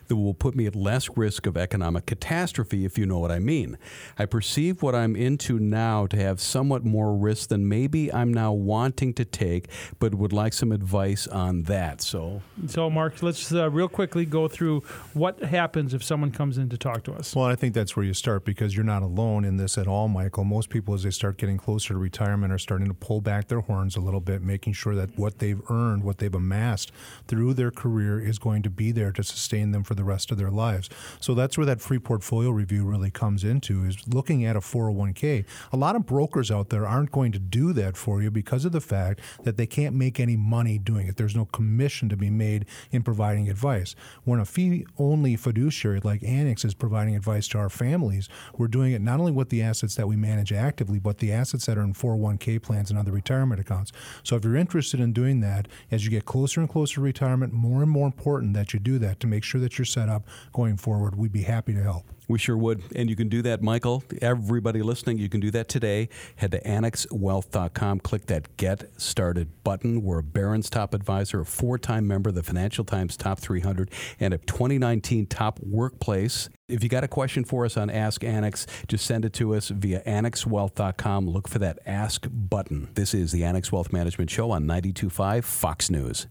that 0.10 0.16
will 0.16 0.34
put 0.34 0.56
me 0.56 0.66
at 0.66 0.76
less 0.76 1.10
risk 1.16 1.46
of 1.46 1.56
economic 1.56 2.06
catastrophe, 2.06 2.84
if 2.84 2.98
you 2.98 3.06
know 3.06 3.20
what 3.20 3.32
I 3.32 3.40
mean. 3.40 3.78
I 4.18 4.26
perceive 4.26 4.82
what 4.82 4.94
I'm 4.94 5.16
into 5.16 5.60
now 5.60 6.08
to 6.08 6.18
have 6.18 6.42
somewhat 6.42 6.84
more 6.84 7.16
risk 7.16 7.50
than 7.50 7.70
maybe 7.70 8.12
I'm 8.12 8.34
now 8.34 8.52
wanting 8.52 9.14
to 9.14 9.26
take, 9.26 9.68
but 10.00 10.16
would 10.16 10.34
like 10.34 10.54
some 10.54 10.72
advice 10.72 11.28
on 11.28 11.64
that. 11.64 12.02
So, 12.02 12.42
So, 12.68 12.90
Mark, 12.90 13.22
let's 13.24 13.54
uh, 13.54 13.70
real 13.70 13.88
quickly 13.88 14.26
go 14.26 14.48
through 14.48 14.82
what 15.14 15.42
happens 15.44 15.94
if 15.94 16.04
someone 16.04 16.32
comes 16.32 16.58
in 16.58 16.70
to 16.70 16.78
talk 16.78 17.04
to 17.04 17.14
us. 17.14 17.36
Well, 17.36 17.46
I 17.46 17.56
think 17.56 17.74
that's 17.74 17.96
where 17.96 18.06
you 18.06 18.14
start 18.14 18.46
because 18.46 18.76
you're 18.76 18.84
not 18.84 19.04
alone 19.04 19.46
in 19.46 19.58
this 19.58 19.78
at 19.78 19.88
all, 19.88 20.08
Michael. 20.08 20.44
Most 20.44 20.70
people, 20.70 20.94
as 20.94 21.04
they 21.04 21.12
start 21.12 21.38
getting 21.38 21.58
closer 21.58 21.94
to 21.94 22.00
retirement, 22.00 22.52
are 22.52 22.58
starting 22.58 22.88
to 22.88 22.94
pull 22.94 23.22
back 23.22 23.48
their 23.48 23.62
horns 23.62 23.96
a 23.96 24.02
little 24.02 24.20
bit, 24.20 24.42
making 24.42 24.74
sure 24.74 24.96
that 24.96 25.18
what 25.18 25.40
they've 25.40 25.62
earned, 25.70 26.04
what 26.04 26.18
they've 26.18 26.34
amassed 26.34 26.92
through 27.28 27.54
their 27.54 27.72
career 27.72 28.20
is 28.20 28.40
going 28.40 28.64
to 28.64 28.70
be 28.70 28.92
there 28.92 29.12
to 29.12 29.24
sustain 29.24 29.72
them 29.72 29.84
for 29.84 29.94
the 30.00 30.04
rest 30.04 30.32
of 30.32 30.38
their 30.38 30.50
lives. 30.50 30.90
So 31.20 31.36
that's 31.36 31.58
where 31.58 31.66
that 31.66 31.82
free 31.82 32.00
portfolio 32.00 32.50
review 32.50 32.86
really 32.86 33.12
comes 33.12 33.44
into 33.44 33.84
is 33.86 34.08
looking 34.08 34.46
at 34.46 34.56
a 34.56 34.60
401k. 34.60 35.46
A 35.72 35.78
lot 35.78 35.96
of 35.96 36.06
brokers 36.06 36.50
out 36.50 36.70
there 36.70 36.88
aren't 36.88 37.12
going 37.12 37.32
to 37.34 37.40
do 37.40 37.74
that 37.74 37.96
for 37.96 38.22
you 38.22 38.32
because 38.32 38.66
of 38.66 38.72
the 38.72 38.82
fact 38.82 39.20
that 39.44 39.58
they 39.58 39.68
can't 39.68 39.96
make 39.96 40.20
any 40.20 40.36
money 40.36 40.78
doing 40.78 41.08
it. 41.08 41.18
There's 41.18 41.36
no 41.36 41.46
commission 41.46 42.10
to 42.10 42.18
be 42.18 42.30
made 42.30 42.66
in 42.92 43.04
providing 43.04 43.50
advice. 43.50 43.96
When 44.24 44.40
a 44.40 44.46
fee 44.46 44.86
only 44.98 45.36
fiduciary 45.36 46.00
like 46.04 46.24
Annex 46.24 46.66
is 46.66 46.74
providing 46.74 47.16
advice 47.16 47.48
to 47.50 47.58
our 47.58 47.70
families, 47.70 48.30
we're 48.58 48.68
doing 48.68 48.94
it 48.94 49.02
not 49.02 49.20
only 49.20 49.32
with 49.32 49.50
the 49.50 49.62
assets 49.62 49.96
that 49.96 50.08
we 50.08 50.16
manage 50.16 50.52
actively, 50.54 51.00
but 51.00 51.18
the 51.20 51.32
assets 51.32 51.66
that 51.66 51.78
are 51.78 51.84
in 51.84 51.94
401k 51.94 52.62
plans 52.62 52.90
and 52.90 52.98
other 52.98 53.12
retirement 53.12 53.60
accounts. 53.60 53.92
So 54.24 54.36
if 54.36 54.44
you're 54.44 54.56
interested 54.56 55.00
in 55.00 55.14
doing 55.14 55.42
that, 55.42 55.68
as 55.92 56.06
you 56.06 56.12
get 56.12 56.26
closer 56.26 56.62
and 56.62 56.70
closer 56.70 56.96
to 56.96 57.02
retirement, 57.02 57.54
more 57.54 57.82
and 57.82 57.92
more 57.92 58.08
important 58.08 58.54
that 58.54 58.74
you 58.74 58.80
do 58.80 58.98
that 59.00 59.20
to 59.20 59.28
make 59.28 59.44
sure 59.44 59.60
that 59.62 59.78
you're 59.78 59.86
set 59.90 60.10
up 60.10 60.28
going 60.54 60.78
forward. 60.78 61.16
We'd 61.16 61.32
be 61.32 61.44
happy 61.44 61.74
to 61.74 61.84
help. 61.84 62.06
We 62.30 62.38
sure 62.38 62.56
would. 62.56 62.84
And 62.96 63.10
you 63.10 63.16
can 63.16 63.28
do 63.28 63.42
that, 63.42 63.64
Michael. 63.64 64.04
Everybody 64.22 64.84
listening, 64.84 65.18
you 65.18 65.30
can 65.30 65.40
do 65.40 65.50
that 65.52 65.68
today. 65.68 66.10
Head 66.36 66.52
to 66.52 66.62
annexwealth.com, 66.62 68.02
click 68.02 68.28
that 68.28 68.56
Get 68.56 69.02
Started 69.02 69.64
button. 69.64 70.04
We're 70.04 70.20
a 70.20 70.24
Barron's 70.24 70.70
top 70.70 70.94
advisor, 70.94 71.42
a 71.42 71.46
four 71.46 71.80
time 71.80 72.08
member 72.08 72.30
of 72.30 72.36
the 72.36 72.44
Financial 72.44 72.86
Times 72.86 73.18
Top 73.18 73.40
300, 73.40 73.90
and 74.20 74.34
a 74.36 74.38
2019 74.38 75.26
Top 75.26 75.60
Workplace. 75.62 76.50
If 76.68 76.84
you 76.84 76.90
got 76.90 77.04
a 77.04 77.08
question 77.08 77.44
for 77.44 77.66
us 77.66 77.76
on 77.78 77.90
Ask 77.90 78.24
Annex, 78.24 78.68
just 78.88 79.08
send 79.08 79.26
it 79.26 79.34
to 79.34 79.56
us 79.56 79.70
via 79.70 80.02
annexwealth.com. 80.04 81.28
Look 81.28 81.48
for 81.48 81.58
that 81.58 81.80
Ask 81.88 82.28
button. 82.32 82.90
This 82.94 83.16
is 83.16 83.32
the 83.32 83.44
Annex 83.44 83.72
Wealth 83.72 83.92
Management 83.92 84.30
Show 84.30 84.52
on 84.52 84.66
92.5 84.66 85.44
Fox 85.44 85.90
News. 85.90 86.28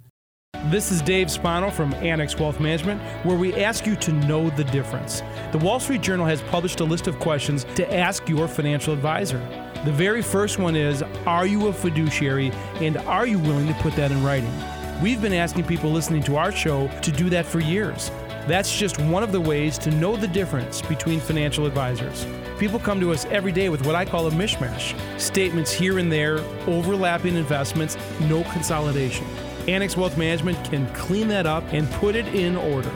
This 0.65 0.91
is 0.91 1.01
Dave 1.01 1.31
Spano 1.31 1.71
from 1.71 1.95
Annex 1.95 2.37
Wealth 2.37 2.59
Management, 2.59 3.01
where 3.25 3.39
we 3.39 3.55
ask 3.55 3.87
you 3.87 3.95
to 3.95 4.13
know 4.13 4.51
the 4.51 4.65
difference. 4.65 5.23
The 5.53 5.59
Wall 5.59 5.79
Street 5.79 6.03
Journal 6.03 6.27
has 6.27 6.43
published 6.43 6.81
a 6.81 6.85
list 6.85 7.07
of 7.07 7.21
questions 7.21 7.65
to 7.77 7.95
ask 7.95 8.29
your 8.29 8.49
financial 8.49 8.93
advisor. 8.93 9.39
The 9.85 9.93
very 9.93 10.21
first 10.21 10.59
one 10.59 10.75
is 10.75 11.05
Are 11.27 11.47
you 11.47 11.69
a 11.69 11.73
fiduciary 11.73 12.51
and 12.81 12.97
are 12.99 13.25
you 13.25 13.39
willing 13.39 13.69
to 13.69 13.75
put 13.75 13.95
that 13.95 14.11
in 14.11 14.23
writing? 14.25 14.53
We've 15.01 15.23
been 15.23 15.33
asking 15.33 15.63
people 15.65 15.93
listening 15.93 16.25
to 16.25 16.37
our 16.37 16.51
show 16.51 16.89
to 17.03 17.13
do 17.13 17.31
that 17.31 17.47
for 17.47 17.61
years. 17.61 18.11
That's 18.49 18.77
just 18.77 18.99
one 18.99 19.23
of 19.23 19.31
the 19.31 19.41
ways 19.41 19.79
to 19.79 19.93
know 19.93 20.17
the 20.17 20.27
difference 20.27 20.83
between 20.83 21.21
financial 21.21 21.67
advisors. 21.67 22.27
People 22.59 22.81
come 22.81 22.99
to 22.99 23.13
us 23.13 23.27
every 23.27 23.53
day 23.53 23.69
with 23.69 23.87
what 23.87 23.95
I 23.95 24.05
call 24.05 24.27
a 24.27 24.33
mishmash 24.33 24.99
statements 25.21 25.71
here 25.71 26.01
and 26.01 26.11
there, 26.11 26.41
overlapping 26.67 27.37
investments, 27.37 27.97
no 28.23 28.43
consolidation. 28.45 29.27
Annex 29.69 29.99
Wealth 29.99 30.17
Management 30.17 30.65
can 30.65 30.87
clean 30.95 31.29
that 31.29 31.45
up 31.45 31.63
and 31.75 31.89
put 31.93 32.17
it 32.17 32.27
in 32.29 32.57
order. 32.57 32.91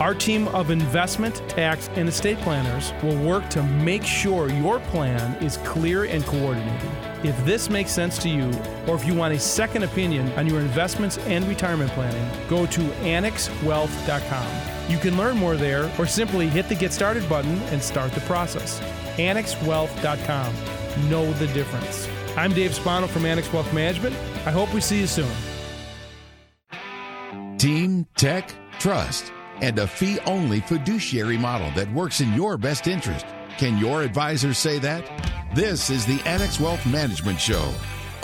Our 0.00 0.12
team 0.12 0.48
of 0.48 0.70
investment, 0.70 1.36
tax, 1.48 1.88
and 1.94 2.08
estate 2.08 2.38
planners 2.38 2.92
will 3.00 3.16
work 3.24 3.48
to 3.50 3.62
make 3.62 4.02
sure 4.02 4.50
your 4.50 4.80
plan 4.80 5.40
is 5.42 5.58
clear 5.58 6.04
and 6.04 6.24
coordinated. 6.24 6.90
If 7.24 7.42
this 7.44 7.70
makes 7.70 7.92
sense 7.92 8.18
to 8.18 8.28
you, 8.28 8.50
or 8.88 8.96
if 8.96 9.06
you 9.06 9.14
want 9.14 9.34
a 9.34 9.38
second 9.38 9.84
opinion 9.84 10.30
on 10.32 10.48
your 10.48 10.60
investments 10.60 11.16
and 11.18 11.46
retirement 11.46 11.92
planning, 11.92 12.48
go 12.48 12.66
to 12.66 12.80
annexwealth.com. 12.80 14.90
You 14.90 14.98
can 14.98 15.16
learn 15.16 15.36
more 15.36 15.56
there 15.56 15.90
or 15.96 16.06
simply 16.06 16.48
hit 16.48 16.68
the 16.68 16.74
Get 16.74 16.92
Started 16.92 17.26
button 17.28 17.56
and 17.70 17.80
start 17.80 18.12
the 18.12 18.20
process. 18.22 18.80
annexwealth.com. 19.16 20.54
Know 21.08 21.32
the 21.34 21.46
difference. 21.48 22.08
I'm 22.36 22.52
Dave 22.52 22.74
Spano 22.74 23.06
from 23.06 23.24
Annex 23.24 23.50
Wealth 23.52 23.72
Management. 23.72 24.14
I 24.44 24.50
hope 24.50 24.74
we 24.74 24.80
see 24.80 25.00
you 25.00 25.06
soon. 25.06 25.30
Team 27.58 28.06
Tech 28.16 28.54
Trust 28.78 29.32
and 29.62 29.78
a 29.78 29.86
fee 29.86 30.18
only 30.26 30.60
fiduciary 30.60 31.38
model 31.38 31.70
that 31.70 31.90
works 31.92 32.20
in 32.20 32.34
your 32.34 32.58
best 32.58 32.86
interest. 32.86 33.24
Can 33.56 33.78
your 33.78 34.02
advisor 34.02 34.52
say 34.52 34.78
that? 34.80 35.04
This 35.54 35.88
is 35.88 36.04
the 36.04 36.20
Annex 36.26 36.60
Wealth 36.60 36.84
Management 36.84 37.40
Show. 37.40 37.72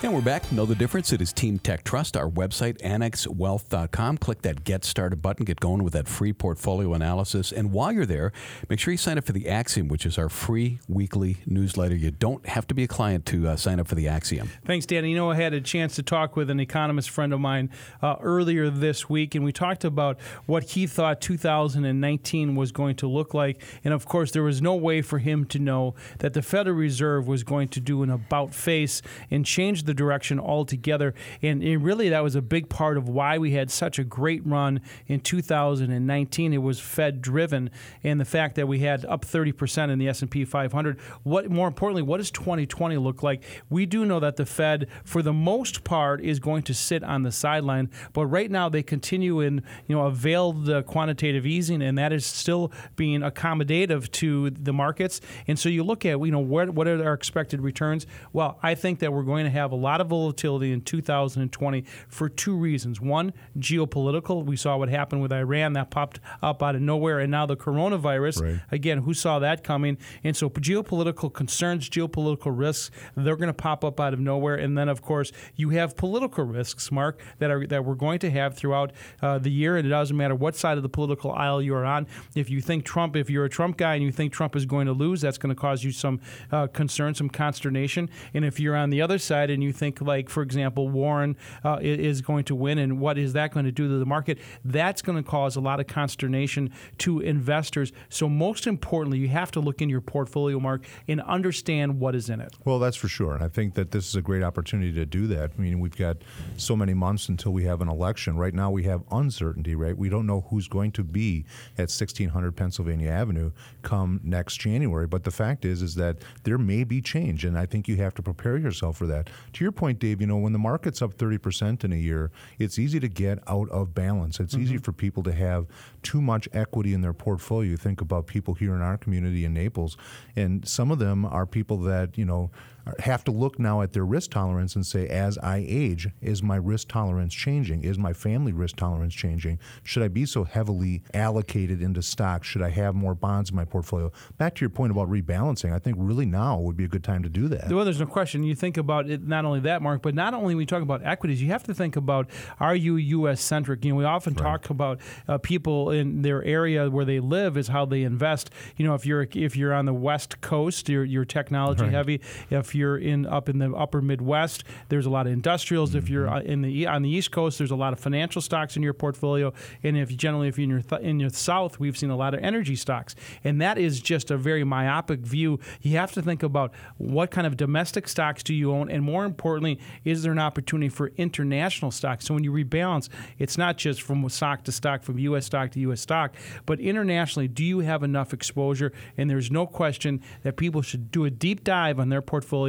And 0.05 0.13
we're 0.13 0.21
back. 0.21 0.51
Know 0.51 0.67
the 0.67 0.75
difference? 0.75 1.13
It 1.13 1.23
is 1.23 1.33
Team 1.33 1.61
Tech 1.61 1.85
Trust, 1.85 2.17
our 2.17 2.29
website, 2.29 2.79
annexwealth.com. 2.79 4.19
Click 4.19 4.43
that 4.43 4.65
Get 4.65 4.85
Started 4.85 5.23
button, 5.23 5.45
get 5.45 5.61
going 5.61 5.85
with 5.85 5.93
that 5.93 6.09
free 6.09 6.33
portfolio 6.33 6.93
analysis. 6.95 7.53
And 7.53 7.71
while 7.71 7.93
you're 7.93 8.05
there, 8.05 8.33
make 8.69 8.81
sure 8.81 8.91
you 8.91 8.99
sign 8.99 9.17
up 9.17 9.23
for 9.23 9.31
the 9.31 9.49
Axiom, 9.49 9.87
which 9.87 10.05
is 10.05 10.19
our 10.19 10.29
free 10.29 10.81
weekly 10.89 11.37
newsletter. 11.47 11.95
You 11.95 12.11
don't 12.11 12.45
have 12.47 12.67
to 12.67 12.75
be 12.75 12.83
a 12.83 12.89
client 12.89 13.27
to 13.27 13.47
uh, 13.47 13.57
sign 13.57 13.79
up 13.79 13.87
for 13.87 13.95
the 13.95 14.09
Axiom. 14.09 14.51
Thanks, 14.65 14.87
Dan. 14.87 15.05
You 15.05 15.15
know, 15.15 15.31
I 15.31 15.37
had 15.37 15.55
a 15.55 15.61
chance 15.61 15.95
to 15.95 16.03
talk 16.03 16.35
with 16.35 16.51
an 16.51 16.59
economist 16.59 17.09
friend 17.09 17.33
of 17.33 17.39
mine 17.39 17.71
uh, 18.03 18.17
earlier 18.21 18.71
this 18.71 19.09
week, 19.09 19.37
and 19.37 19.45
we 19.45 19.53
talked 19.53 19.85
about 19.85 20.19
what 20.47 20.65
he 20.65 20.89
thought 20.89 21.21
2019 21.21 22.57
was 22.57 22.73
going 22.73 22.97
to 22.97 23.07
look 23.07 23.35
like. 23.35 23.63
And 23.85 23.95
of 23.95 24.07
course, 24.07 24.33
there 24.33 24.43
was 24.43 24.61
no 24.61 24.75
way 24.75 25.01
for 25.01 25.21
him 25.21 25.45
to 25.45 25.61
know 25.61 25.95
that 26.19 26.33
the 26.33 26.43
Federal 26.43 26.75
Reserve 26.75 27.29
was 27.29 27.45
going 27.45 27.69
to 27.69 27.79
do 27.79 28.03
an 28.03 28.11
about 28.11 28.53
face 28.53 29.01
and 29.31 29.47
change 29.47 29.85
the 29.85 29.92
direction 29.95 30.39
altogether. 30.39 31.15
And, 31.43 31.63
and 31.63 31.83
really, 31.83 32.09
that 32.09 32.23
was 32.23 32.35
a 32.35 32.43
big 32.43 32.69
part 32.69 32.97
of 32.97 33.09
why 33.09 33.39
we 33.39 33.53
had 33.53 33.71
such 33.71 33.99
a 33.99 34.05
great 34.05 34.47
run 34.47 34.81
in 35.07 35.21
2019. 35.21 36.53
It 36.53 36.59
was 36.59 36.81
Fed 36.81 37.23
driven, 37.23 37.71
and 38.03 38.21
the 38.21 38.25
fact 38.25 38.57
that 38.57 38.69
we 38.69 38.81
had 38.81 39.05
up 39.07 39.25
30% 39.25 39.91
in 39.91 39.99
the 39.99 40.09
S&P 40.09 40.45
500. 40.45 41.01
What 41.23 41.51
more 41.51 41.69
importantly, 41.69 42.03
what 42.03 42.19
does 42.19 42.31
2020 42.31 42.97
look 42.97 43.23
like? 43.23 43.43
We 43.71 43.87
do 43.87 44.05
know 44.05 44.21
that 44.21 44.37
the 44.37 44.47
Fed, 44.47 44.89
for 45.05 45.23
the 45.23 45.33
most 45.33 45.85
part, 45.85 46.21
is 46.21 46.39
going 46.39 46.63
to 46.65 46.75
sit 46.75 47.03
on 47.03 47.23
the 47.23 47.33
sideline, 47.33 47.91
but 48.13 48.27
right 48.27 48.51
now 48.51 48.69
they 48.69 48.83
continue 48.83 49.41
in 49.41 49.63
you 49.87 49.97
know 49.97 50.07
a 50.07 50.11
veiled 50.11 50.69
uh, 50.69 50.83
quantitative 50.83 51.47
easing, 51.47 51.83
and 51.83 51.97
that 51.99 52.13
is 52.13 52.27
still 52.27 52.73
being 52.97 53.21
accommodative 53.21 54.11
to 54.13 54.51
the 54.51 54.73
markets. 54.73 55.21
And 55.47 55.59
so 55.59 55.69
you 55.69 55.85
look 55.85 56.05
at 56.05 56.21
you 56.21 56.31
know 56.31 56.39
what 56.39 56.71
what 56.71 56.87
are 56.89 57.03
our 57.05 57.15
expected 57.15 57.61
returns? 57.61 58.07
Well, 58.33 58.59
I 58.63 58.75
think 58.75 59.01
that 59.01 59.13
we're 59.13 59.23
going 59.23 59.45
to 59.45 59.51
have 59.51 59.73
a 59.73 59.77
lot 59.83 60.01
of 60.01 60.09
volatility 60.09 60.73
in 60.73 60.81
2020 60.81 61.85
for 62.09 62.29
two 62.29 62.57
reasons. 62.57 63.01
One, 63.01 63.33
geopolitical. 63.59 64.45
We 64.45 64.57
saw 64.57 64.77
what 64.77 64.89
happened 64.89 65.23
with 65.23 65.33
Iran 65.33 65.73
that 65.75 65.91
popped 65.91 66.21
up 66.43 66.63
out 66.63 66.75
of 66.75 66.83
nowhere, 66.83 67.19
and 67.21 67.31
now 67.31 67.47
the 67.47 67.57
coronavirus. 67.57 68.43
Right. 68.43 68.61
Again, 68.71 68.99
who 68.99 69.15
saw 69.15 69.39
that 69.41 69.65
coming? 69.65 69.99
And 70.25 70.37
so 70.37 70.49
geopolitical 70.49 71.33
concerns, 71.33 71.89
geopolitical 71.89 72.57
risks, 72.57 72.91
they're 73.17 73.37
going 73.37 73.49
to 73.49 73.55
pop 73.55 73.85
up 73.85 74.01
out 74.01 74.13
of 74.13 74.21
nowhere. 74.21 74.57
And 74.57 74.77
then, 74.77 74.89
of 74.89 75.03
course, 75.03 75.33
you 75.57 75.71
have 75.71 75.97
political 75.97 76.45
risks, 76.45 76.91
Mark, 76.93 77.21
that 77.39 77.51
are 77.51 77.67
that 77.67 77.85
we're 77.85 77.95
going 77.95 78.19
to 78.21 78.31
have 78.31 78.57
throughout 78.57 78.93
uh, 79.21 79.39
the 79.39 79.51
year. 79.51 79.77
And 79.77 79.87
it 79.87 79.91
doesn't 79.91 80.17
matter 80.17 80.35
what 80.35 80.57
side 80.57 80.77
of 80.77 80.83
the 80.83 80.89
political 80.89 81.33
aisle 81.33 81.63
you're 81.63 81.85
on. 81.85 82.07
If 82.35 82.51
you 82.51 82.61
think 82.61 82.85
Trump, 82.85 83.17
if 83.17 83.31
you're 83.31 83.45
a 83.45 83.51
Trump 83.51 83.77
guy 83.77 83.95
and 83.95 84.03
you 84.03 84.13
think 84.13 84.33
Trump 84.33 84.57
is 84.57 84.67
going 84.67 84.87
to 84.87 84.93
lose, 84.93 85.21
that's 85.21 85.39
going 85.39 85.55
to 85.55 85.61
cause 85.61 85.83
you 85.85 85.93
some 85.93 86.21
uh, 86.51 86.67
concern, 86.69 87.15
some 87.15 87.29
consternation. 87.29 88.09
And 88.35 88.45
if 88.45 88.61
you're 88.61 88.77
on 88.77 88.91
the 88.91 89.03
other 89.03 89.19
side 89.19 89.51
and 89.51 89.63
you 89.63 89.72
think, 89.73 90.01
like, 90.01 90.29
for 90.29 90.43
example, 90.43 90.89
Warren 90.89 91.37
uh, 91.65 91.79
is 91.81 92.21
going 92.21 92.45
to 92.45 92.55
win, 92.55 92.79
and 92.79 93.01
what 93.01 93.19
is 93.19 93.33
that 93.33 93.53
going 93.53 93.67
to 93.67 93.73
do 93.73 93.89
to 93.89 93.99
the 93.99 94.07
market? 94.07 94.39
That's 94.65 95.03
going 95.03 95.23
to 95.23 95.29
cause 95.29 95.57
a 95.57 95.61
lot 95.61 95.81
of 95.81 95.87
consternation 95.87 96.71
to 96.99 97.21
investors. 97.21 97.93
So, 98.09 98.29
most 98.29 98.67
importantly, 98.67 99.19
you 99.19 99.29
have 99.29 99.51
to 99.53 99.61
look 99.61 99.81
in 99.81 99.89
your 99.89 100.01
portfolio, 100.01 100.61
Mark, 100.61 100.85
and 101.09 101.21
understand 101.23 101.99
what 101.99 102.15
is 102.15 102.29
in 102.29 102.41
it. 102.41 102.55
Well, 102.65 102.79
that's 102.79 102.97
for 102.97 103.09
sure. 103.09 103.35
And 103.35 103.43
I 103.43 103.49
think 103.49 103.75
that 103.75 103.91
this 103.91 104.09
is 104.09 104.17
a 104.17 104.23
great 104.23 104.43
opportunity 104.43 104.93
to 104.93 105.07
do 105.07 105.27
that. 105.29 105.53
I 105.57 105.61
mean, 105.61 105.81
we've 105.81 105.97
got 105.97 106.19
so 106.57 106.77
many 106.77 106.95
months 106.95 107.29
until 107.29 107.53
we 107.53 107.65
have 107.65 107.81
an 107.81 107.89
election. 107.89 108.37
Right 108.37 108.55
now, 108.55 108.71
we 108.71 108.85
have 108.85 109.03
uncertainty, 109.11 109.75
right? 109.75 109.97
We 109.97 110.09
don't 110.09 110.27
know 110.27 110.47
who's 110.51 110.69
going 110.69 110.93
to 110.93 111.05
be 111.05 111.45
at 111.77 111.91
1600 111.91 112.57
Pennsylvania 112.57 113.11
Avenue 113.11 113.53
come 113.83 114.21
next 114.23 114.59
January. 114.59 115.07
But 115.07 115.25
the 115.25 115.31
fact 115.31 115.65
is, 115.65 115.83
is 115.83 115.95
that 115.97 116.19
there 116.45 116.59
may 116.59 116.85
be 116.85 117.01
change. 117.01 117.45
And 117.45 117.59
I 117.59 117.67
think 117.67 117.89
you 117.89 117.97
have 117.97 118.15
to 118.15 118.23
prepare 118.23 118.57
yourself 118.57 118.97
for 118.97 119.07
that. 119.07 119.31
To 119.55 119.62
your 119.63 119.73
point, 119.73 119.99
Dave, 119.99 120.21
you 120.21 120.27
know, 120.27 120.37
when 120.37 120.53
the 120.53 120.59
market's 120.59 121.01
up 121.01 121.15
30% 121.15 121.85
in 121.85 121.93
a 121.93 121.97
year, 121.97 122.31
it's 122.59 122.79
easy 122.79 123.01
to 123.01 123.09
get 123.09 123.39
out 123.47 123.69
of 123.71 123.95
balance. 123.95 124.41
It's 124.41 124.55
easy 124.55 124.75
mm-hmm. 124.75 124.83
for 124.83 124.93
people 124.93 125.23
to 125.23 125.33
have 125.33 125.67
too 126.03 126.21
much 126.21 126.49
equity 126.53 126.93
in 126.93 127.01
their 127.01 127.13
portfolio. 127.13 127.71
You 127.71 127.77
think 127.77 128.01
about 128.01 128.27
people 128.27 128.55
here 128.55 128.75
in 128.75 128.83
our 128.83 128.99
community 128.99 129.45
in 129.45 129.55
Naples, 129.55 129.97
and 130.37 130.67
some 130.67 130.91
of 130.91 130.99
them 130.99 131.25
are 131.25 131.47
people 131.47 131.79
that, 131.79 132.19
you 132.19 132.25
know, 132.25 132.51
have 132.99 133.25
to 133.25 133.31
look 133.33 133.59
now 133.59 133.81
at 133.83 133.93
their 133.93 134.05
risk 134.05 134.31
tolerance 134.31 134.75
and 134.75 134.85
say, 134.87 135.09
as 135.09 135.39
I 135.39 135.65
age, 135.69 136.09
is 136.21 136.43
my 136.43 136.57
risk 136.57 136.89
tolerance 136.89 137.35
changing? 137.35 137.83
Is 137.85 137.99
my 137.99 138.13
family 138.13 138.53
risk 138.53 138.77
tolerance 138.77 139.15
changing? 139.15 139.59
Should 139.83 140.03
I 140.03 140.09
be 140.09 140.27
so 140.27 140.45
heavily 140.45 141.03
allocated 141.15 141.81
into 141.83 142.03
stocks? 142.03 142.47
Should 142.47 142.63
I 142.63 142.71
have 142.71 142.95
more 142.95 143.15
bonds 143.15 143.51
in 143.51 143.57
my 143.57 143.65
portfolio? 143.65 144.11
Back 144.39 144.55
to 144.57 144.61
your 144.61 144.71
point 144.71 144.91
about 144.91 145.09
rebalancing, 145.09 145.73
I 145.73 145.79
think 145.79 145.97
really 145.99 146.27
now 146.27 146.59
would 146.59 146.77
be 146.77 146.85
a 146.85 146.89
good 146.89 147.05
time 147.05 147.23
to 147.23 147.29
do 147.29 147.49
that. 147.49 147.71
Well, 147.71 147.85
there's 147.85 148.01
no 148.01 148.07
question. 148.07 148.43
You 148.43 148.55
think 148.55 148.77
about 148.77 149.09
it, 149.09 149.23
not 149.27 149.45
only 149.45 149.61
that, 149.61 149.83
Mark, 149.83 150.03
but 150.03 150.15
not 150.15 150.35
only 150.35 150.49
when 150.55 150.57
we 150.59 150.67
talk 150.67 150.83
about 150.83 151.05
equities, 151.05 151.43
you 151.43 151.49
have 151.49 151.63
to 151.65 151.75
think 151.75 151.97
about 151.97 152.29
are 152.61 152.75
you 152.75 152.97
U.S. 152.97 153.41
centric? 153.41 153.85
You 153.85 153.91
know, 153.93 153.97
we 153.97 154.05
often 154.05 154.35
talk 154.35 154.71
about 154.71 155.01
uh, 155.29 155.39
people 155.39 155.91
in 155.91 156.23
their 156.23 156.43
area 156.45 156.91
where 156.91 157.05
they 157.05 157.21
live 157.21 157.57
is 157.57 157.69
how 157.69 157.85
they 157.85 158.03
invest. 158.03 158.51
You 158.77 158.87
know, 158.87 158.95
if 158.95 159.07
you're 159.07 159.27
if 159.35 159.57
you're 159.57 159.73
on 159.73 159.87
the 159.87 159.95
West 159.95 160.41
Coast, 160.41 160.89
you're, 160.89 161.05
you're 161.05 161.25
technology 161.25 161.83
Right. 161.83 161.93
heavy. 161.93 162.21
If 162.51 162.72
if 162.73 162.77
you're 162.77 162.97
in 162.97 163.27
up 163.27 163.51
in 163.51 163.59
the 163.59 163.71
upper 163.75 164.01
Midwest, 164.01 164.65
there's 164.89 165.05
a 165.05 165.11
lot 165.11 165.27
of 165.27 165.33
industrials. 165.35 165.91
Mm-hmm. 165.91 165.99
If 165.99 166.09
you're 166.09 166.27
mm-hmm. 166.27 166.51
in 166.51 166.63
the 166.63 166.87
on 166.87 167.03
the 167.03 167.11
East 167.11 167.31
Coast, 167.31 167.59
there's 167.59 167.71
a 167.71 167.77
lot 167.77 167.93
of 167.93 168.01
financial 168.01 168.41
stocks 168.41 168.77
in 168.77 168.83
your 168.83 168.95
portfolio. 168.95 169.53
And 169.83 169.99
if 169.99 170.09
generally 170.17 170.49
if 170.49 170.57
you're 170.59 170.65
in 170.65 170.71
your 170.71 170.81
th- 170.81 171.03
in 171.03 171.21
your 171.21 171.29
South, 171.29 171.79
we've 171.79 171.99
seen 171.99 172.09
a 172.09 172.17
lot 172.17 172.33
of 172.33 172.41
energy 172.41 172.75
stocks. 172.75 173.15
And 173.45 173.61
that 173.61 173.77
is 173.77 174.01
just 174.01 174.31
a 174.31 174.39
very 174.39 174.65
myopic 174.65 175.21
view. 175.21 175.61
You 175.83 175.99
have 175.99 176.13
to 176.13 176.23
think 176.23 176.43
about 176.43 176.73
what 176.97 177.31
kind 177.31 177.47
of 177.47 177.59
domestic 177.59 178.09
stocks 178.09 178.43
do 178.43 178.55
you 178.55 178.73
own, 178.73 178.91
and 178.91 179.05
more 179.05 179.27
importantly, 179.27 179.79
is 180.05 180.23
there 180.23 180.33
an 180.33 180.39
opportunity 180.39 180.89
for 180.89 181.09
international 181.19 181.91
stocks? 181.91 182.25
So 182.25 182.33
when 182.33 182.43
you 182.43 182.53
rebalance, 182.53 183.11
it's 183.39 183.59
not 183.59 183.77
just 183.77 184.01
from 184.01 184.27
stock 184.31 184.65
to 184.65 184.73
stock, 184.73 185.03
from 185.03 185.19
U.S. 185.19 185.45
stock 185.45 185.73
to 185.73 185.81
U.S. 185.81 186.01
stock, 186.01 186.35
but 186.65 186.81
internationally, 186.81 187.49
do 187.49 187.65
you 187.65 187.81
have 187.81 188.03
enough 188.03 188.33
exposure? 188.33 188.93
And 189.19 189.29
there's 189.29 189.51
no 189.51 189.67
question 189.67 190.23
that 190.43 190.57
people 190.57 190.81
should 190.81 191.11
do 191.11 191.27
a 191.27 191.31
deep 191.31 191.65
dive 191.65 192.01
on 192.01 192.09
their 192.09 192.23
portfolio, 192.23 192.62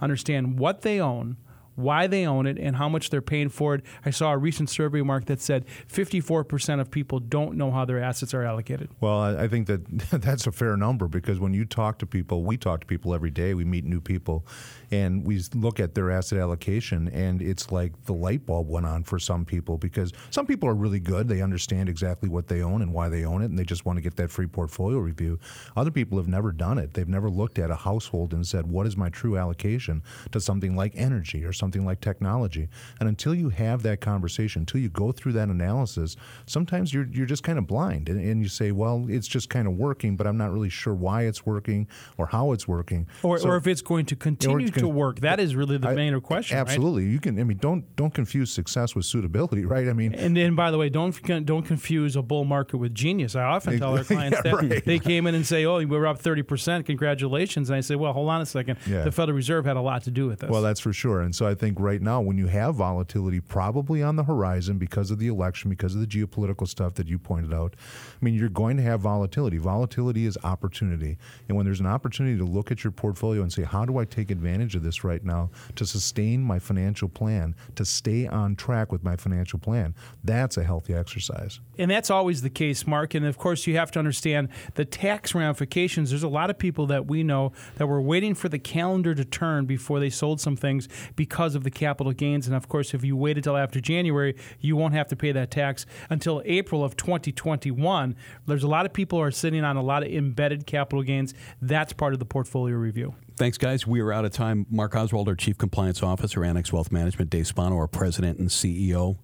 understand 0.00 0.58
what 0.58 0.82
they 0.82 1.00
own 1.00 1.36
why 1.78 2.08
they 2.08 2.26
own 2.26 2.46
it, 2.46 2.58
and 2.58 2.74
how 2.74 2.88
much 2.88 3.08
they're 3.10 3.22
paying 3.22 3.48
for 3.48 3.76
it. 3.76 3.82
I 4.04 4.10
saw 4.10 4.32
a 4.32 4.36
recent 4.36 4.68
survey, 4.68 5.00
Mark, 5.02 5.26
that 5.26 5.40
said 5.40 5.64
54% 5.90 6.80
of 6.80 6.90
people 6.90 7.20
don't 7.20 7.56
know 7.56 7.70
how 7.70 7.84
their 7.84 8.02
assets 8.02 8.34
are 8.34 8.42
allocated. 8.42 8.90
Well, 9.00 9.20
I 9.20 9.46
think 9.46 9.68
that 9.68 9.86
that's 10.10 10.46
a 10.48 10.52
fair 10.52 10.76
number 10.76 11.06
because 11.06 11.38
when 11.38 11.54
you 11.54 11.64
talk 11.64 11.98
to 12.00 12.06
people, 12.06 12.42
we 12.42 12.56
talk 12.56 12.80
to 12.80 12.86
people 12.86 13.14
every 13.14 13.30
day, 13.30 13.54
we 13.54 13.64
meet 13.64 13.84
new 13.84 14.00
people, 14.00 14.44
and 14.90 15.24
we 15.24 15.40
look 15.54 15.78
at 15.78 15.94
their 15.94 16.10
asset 16.10 16.38
allocation, 16.38 17.08
and 17.10 17.40
it's 17.40 17.70
like 17.70 17.92
the 18.06 18.12
light 18.12 18.44
bulb 18.44 18.68
went 18.68 18.86
on 18.86 19.04
for 19.04 19.20
some 19.20 19.44
people 19.44 19.78
because 19.78 20.12
some 20.30 20.46
people 20.46 20.68
are 20.68 20.74
really 20.74 21.00
good. 21.00 21.28
They 21.28 21.42
understand 21.42 21.88
exactly 21.88 22.28
what 22.28 22.48
they 22.48 22.60
own 22.60 22.82
and 22.82 22.92
why 22.92 23.08
they 23.08 23.24
own 23.24 23.42
it, 23.42 23.46
and 23.46 23.58
they 23.58 23.64
just 23.64 23.86
want 23.86 23.98
to 23.98 24.02
get 24.02 24.16
that 24.16 24.30
free 24.32 24.48
portfolio 24.48 24.98
review. 24.98 25.38
Other 25.76 25.92
people 25.92 26.18
have 26.18 26.28
never 26.28 26.50
done 26.50 26.78
it. 26.78 26.94
They've 26.94 27.08
never 27.08 27.30
looked 27.30 27.60
at 27.60 27.70
a 27.70 27.76
household 27.76 28.32
and 28.32 28.44
said, 28.44 28.66
what 28.66 28.84
is 28.86 28.96
my 28.96 29.10
true 29.10 29.38
allocation 29.38 30.02
to 30.32 30.40
something 30.40 30.74
like 30.74 30.92
energy 30.96 31.44
or 31.44 31.52
something 31.52 31.67
something 31.68 31.84
like 31.84 32.00
technology. 32.00 32.66
And 32.98 33.08
until 33.10 33.34
you 33.34 33.50
have 33.50 33.82
that 33.82 34.00
conversation, 34.00 34.62
until 34.62 34.80
you 34.80 34.88
go 34.88 35.12
through 35.12 35.32
that 35.32 35.48
analysis, 35.48 36.16
sometimes 36.46 36.94
you're, 36.94 37.06
you're 37.12 37.26
just 37.26 37.42
kind 37.42 37.58
of 37.58 37.66
blind 37.66 38.08
and, 38.08 38.18
and 38.18 38.42
you 38.42 38.48
say, 38.48 38.72
well, 38.72 39.04
it's 39.08 39.28
just 39.28 39.50
kind 39.50 39.68
of 39.68 39.74
working, 39.74 40.16
but 40.16 40.26
I'm 40.26 40.38
not 40.38 40.50
really 40.50 40.70
sure 40.70 40.94
why 40.94 41.22
it's 41.22 41.44
working 41.44 41.86
or 42.16 42.26
how 42.26 42.52
it's 42.52 42.66
working. 42.66 43.06
Or, 43.22 43.38
so, 43.38 43.50
or 43.50 43.56
if 43.56 43.66
it's 43.66 43.82
going 43.82 44.06
to 44.06 44.16
continue 44.16 44.70
to 44.70 44.88
work. 44.88 45.20
That 45.20 45.40
is 45.40 45.54
really 45.54 45.76
the 45.76 45.88
I, 45.88 45.94
main 45.94 46.18
question. 46.22 46.56
Absolutely. 46.56 47.04
Right? 47.04 47.12
You 47.12 47.20
can, 47.20 47.38
I 47.38 47.44
mean, 47.44 47.58
don't, 47.58 47.84
don't 47.96 48.14
confuse 48.14 48.50
success 48.50 48.94
with 48.94 49.04
suitability, 49.04 49.64
right? 49.66 49.88
I 49.88 49.92
mean, 49.92 50.14
and 50.14 50.34
then 50.34 50.54
by 50.54 50.70
the 50.70 50.78
way, 50.78 50.88
don't, 50.88 51.14
don't 51.44 51.64
confuse 51.64 52.16
a 52.16 52.22
bull 52.22 52.44
market 52.44 52.78
with 52.78 52.94
genius. 52.94 53.36
I 53.36 53.42
often 53.42 53.78
tell 53.78 53.96
our 53.96 54.04
clients 54.04 54.40
yeah, 54.42 54.52
that 54.52 54.54
right. 54.54 54.84
they 54.86 54.98
came 54.98 55.26
in 55.26 55.34
and 55.34 55.46
say, 55.46 55.66
oh, 55.66 55.76
we 55.76 55.84
were 55.84 56.06
up 56.06 56.22
30%, 56.22 56.86
congratulations. 56.86 57.68
And 57.68 57.76
I 57.76 57.80
say, 57.80 57.94
well, 57.94 58.14
hold 58.14 58.30
on 58.30 58.40
a 58.40 58.46
second. 58.46 58.78
Yeah. 58.86 59.02
The 59.02 59.12
Federal 59.12 59.36
Reserve 59.36 59.66
had 59.66 59.76
a 59.76 59.82
lot 59.82 60.04
to 60.04 60.10
do 60.10 60.26
with 60.26 60.40
this. 60.40 60.48
Well, 60.50 60.62
that's 60.62 60.80
for 60.80 60.94
sure. 60.94 61.20
And 61.20 61.34
so 61.34 61.46
I 61.46 61.54
think 61.58 61.78
right 61.78 62.00
now, 62.00 62.20
when 62.20 62.38
you 62.38 62.46
have 62.46 62.76
volatility 62.76 63.40
probably 63.40 64.02
on 64.02 64.16
the 64.16 64.24
horizon 64.24 64.78
because 64.78 65.10
of 65.10 65.18
the 65.18 65.28
election, 65.28 65.70
because 65.70 65.94
of 65.94 66.00
the 66.00 66.06
geopolitical 66.06 66.66
stuff 66.66 66.94
that 66.94 67.06
you 67.08 67.18
pointed 67.18 67.52
out, 67.52 67.74
I 67.78 68.24
mean, 68.24 68.34
you're 68.34 68.48
going 68.48 68.76
to 68.76 68.82
have 68.82 69.00
volatility. 69.00 69.58
Volatility 69.58 70.26
is 70.26 70.38
opportunity. 70.44 71.18
And 71.48 71.56
when 71.56 71.66
there's 71.66 71.80
an 71.80 71.86
opportunity 71.86 72.38
to 72.38 72.44
look 72.44 72.70
at 72.70 72.84
your 72.84 72.90
portfolio 72.90 73.42
and 73.42 73.52
say, 73.52 73.62
how 73.62 73.84
do 73.84 73.98
I 73.98 74.04
take 74.04 74.30
advantage 74.30 74.74
of 74.74 74.82
this 74.82 75.04
right 75.04 75.24
now 75.24 75.50
to 75.76 75.86
sustain 75.86 76.42
my 76.42 76.58
financial 76.58 77.08
plan, 77.08 77.54
to 77.76 77.84
stay 77.84 78.26
on 78.26 78.56
track 78.56 78.92
with 78.92 79.02
my 79.02 79.16
financial 79.16 79.58
plan, 79.58 79.94
that's 80.24 80.56
a 80.56 80.64
healthy 80.64 80.94
exercise. 80.94 81.60
And 81.76 81.90
that's 81.90 82.10
always 82.10 82.42
the 82.42 82.50
case, 82.50 82.86
Mark. 82.86 83.14
And 83.14 83.24
of 83.26 83.38
course, 83.38 83.66
you 83.66 83.76
have 83.76 83.90
to 83.92 83.98
understand 83.98 84.48
the 84.74 84.84
tax 84.84 85.34
ramifications. 85.34 86.10
There's 86.10 86.22
a 86.22 86.28
lot 86.28 86.50
of 86.50 86.58
people 86.58 86.86
that 86.86 87.06
we 87.06 87.22
know 87.22 87.52
that 87.76 87.86
were 87.86 88.00
waiting 88.00 88.34
for 88.34 88.48
the 88.48 88.58
calendar 88.58 89.14
to 89.14 89.24
turn 89.24 89.66
before 89.66 90.00
they 90.00 90.10
sold 90.10 90.40
some 90.40 90.56
things 90.56 90.88
because 91.16 91.37
of 91.38 91.64
the 91.64 91.70
capital 91.70 92.12
gains. 92.12 92.46
And 92.46 92.56
of 92.56 92.68
course, 92.68 92.94
if 92.94 93.04
you 93.04 93.16
wait 93.16 93.36
until 93.36 93.56
after 93.56 93.80
January, 93.80 94.36
you 94.60 94.76
won't 94.76 94.94
have 94.94 95.08
to 95.08 95.16
pay 95.16 95.32
that 95.32 95.50
tax 95.50 95.86
until 96.10 96.42
April 96.44 96.84
of 96.84 96.96
2021. 96.96 98.16
There's 98.46 98.62
a 98.62 98.68
lot 98.68 98.86
of 98.86 98.92
people 98.92 99.20
are 99.20 99.30
sitting 99.30 99.64
on 99.64 99.76
a 99.76 99.82
lot 99.82 100.02
of 100.02 100.10
embedded 100.10 100.66
capital 100.66 101.02
gains. 101.02 101.34
That's 101.62 101.92
part 101.92 102.12
of 102.12 102.18
the 102.18 102.24
portfolio 102.24 102.76
review. 102.76 103.14
Thanks, 103.38 103.56
guys. 103.56 103.86
We 103.86 104.00
are 104.00 104.12
out 104.12 104.24
of 104.24 104.32
time. 104.32 104.66
Mark 104.68 104.96
Oswald, 104.96 105.28
our 105.28 105.36
Chief 105.36 105.56
Compliance 105.56 106.02
Officer, 106.02 106.44
Annex 106.44 106.72
Wealth 106.72 106.90
Management, 106.90 107.30
Dave 107.30 107.46
Spano, 107.46 107.76
our 107.76 107.86
President 107.86 108.40
and 108.40 108.48
CEO. 108.48 109.18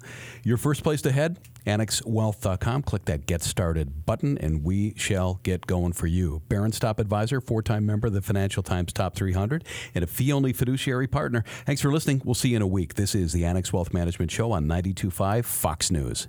Your 0.44 0.56
first 0.56 0.84
place 0.84 1.02
to 1.02 1.10
head, 1.10 1.40
annexwealth.com. 1.66 2.82
Click 2.82 3.06
that 3.06 3.26
Get 3.26 3.42
Started 3.42 4.06
button, 4.06 4.38
and 4.38 4.62
we 4.62 4.94
shall 4.96 5.40
get 5.42 5.66
going 5.66 5.94
for 5.94 6.06
you. 6.06 6.42
Barron's 6.48 6.78
Top 6.78 7.00
Advisor, 7.00 7.40
four 7.40 7.60
time 7.60 7.86
member 7.86 8.06
of 8.06 8.12
the 8.12 8.22
Financial 8.22 8.62
Times 8.62 8.92
Top 8.92 9.16
300, 9.16 9.64
and 9.96 10.04
a 10.04 10.06
fee 10.06 10.32
only 10.32 10.52
fiduciary 10.52 11.08
partner. 11.08 11.42
Thanks 11.66 11.82
for 11.82 11.90
listening. 11.90 12.22
We'll 12.24 12.36
see 12.36 12.50
you 12.50 12.56
in 12.56 12.62
a 12.62 12.68
week. 12.68 12.94
This 12.94 13.16
is 13.16 13.32
the 13.32 13.44
Annex 13.44 13.72
Wealth 13.72 13.92
Management 13.92 14.30
Show 14.30 14.52
on 14.52 14.66
92.5 14.66 15.44
Fox 15.44 15.90
News. 15.90 16.28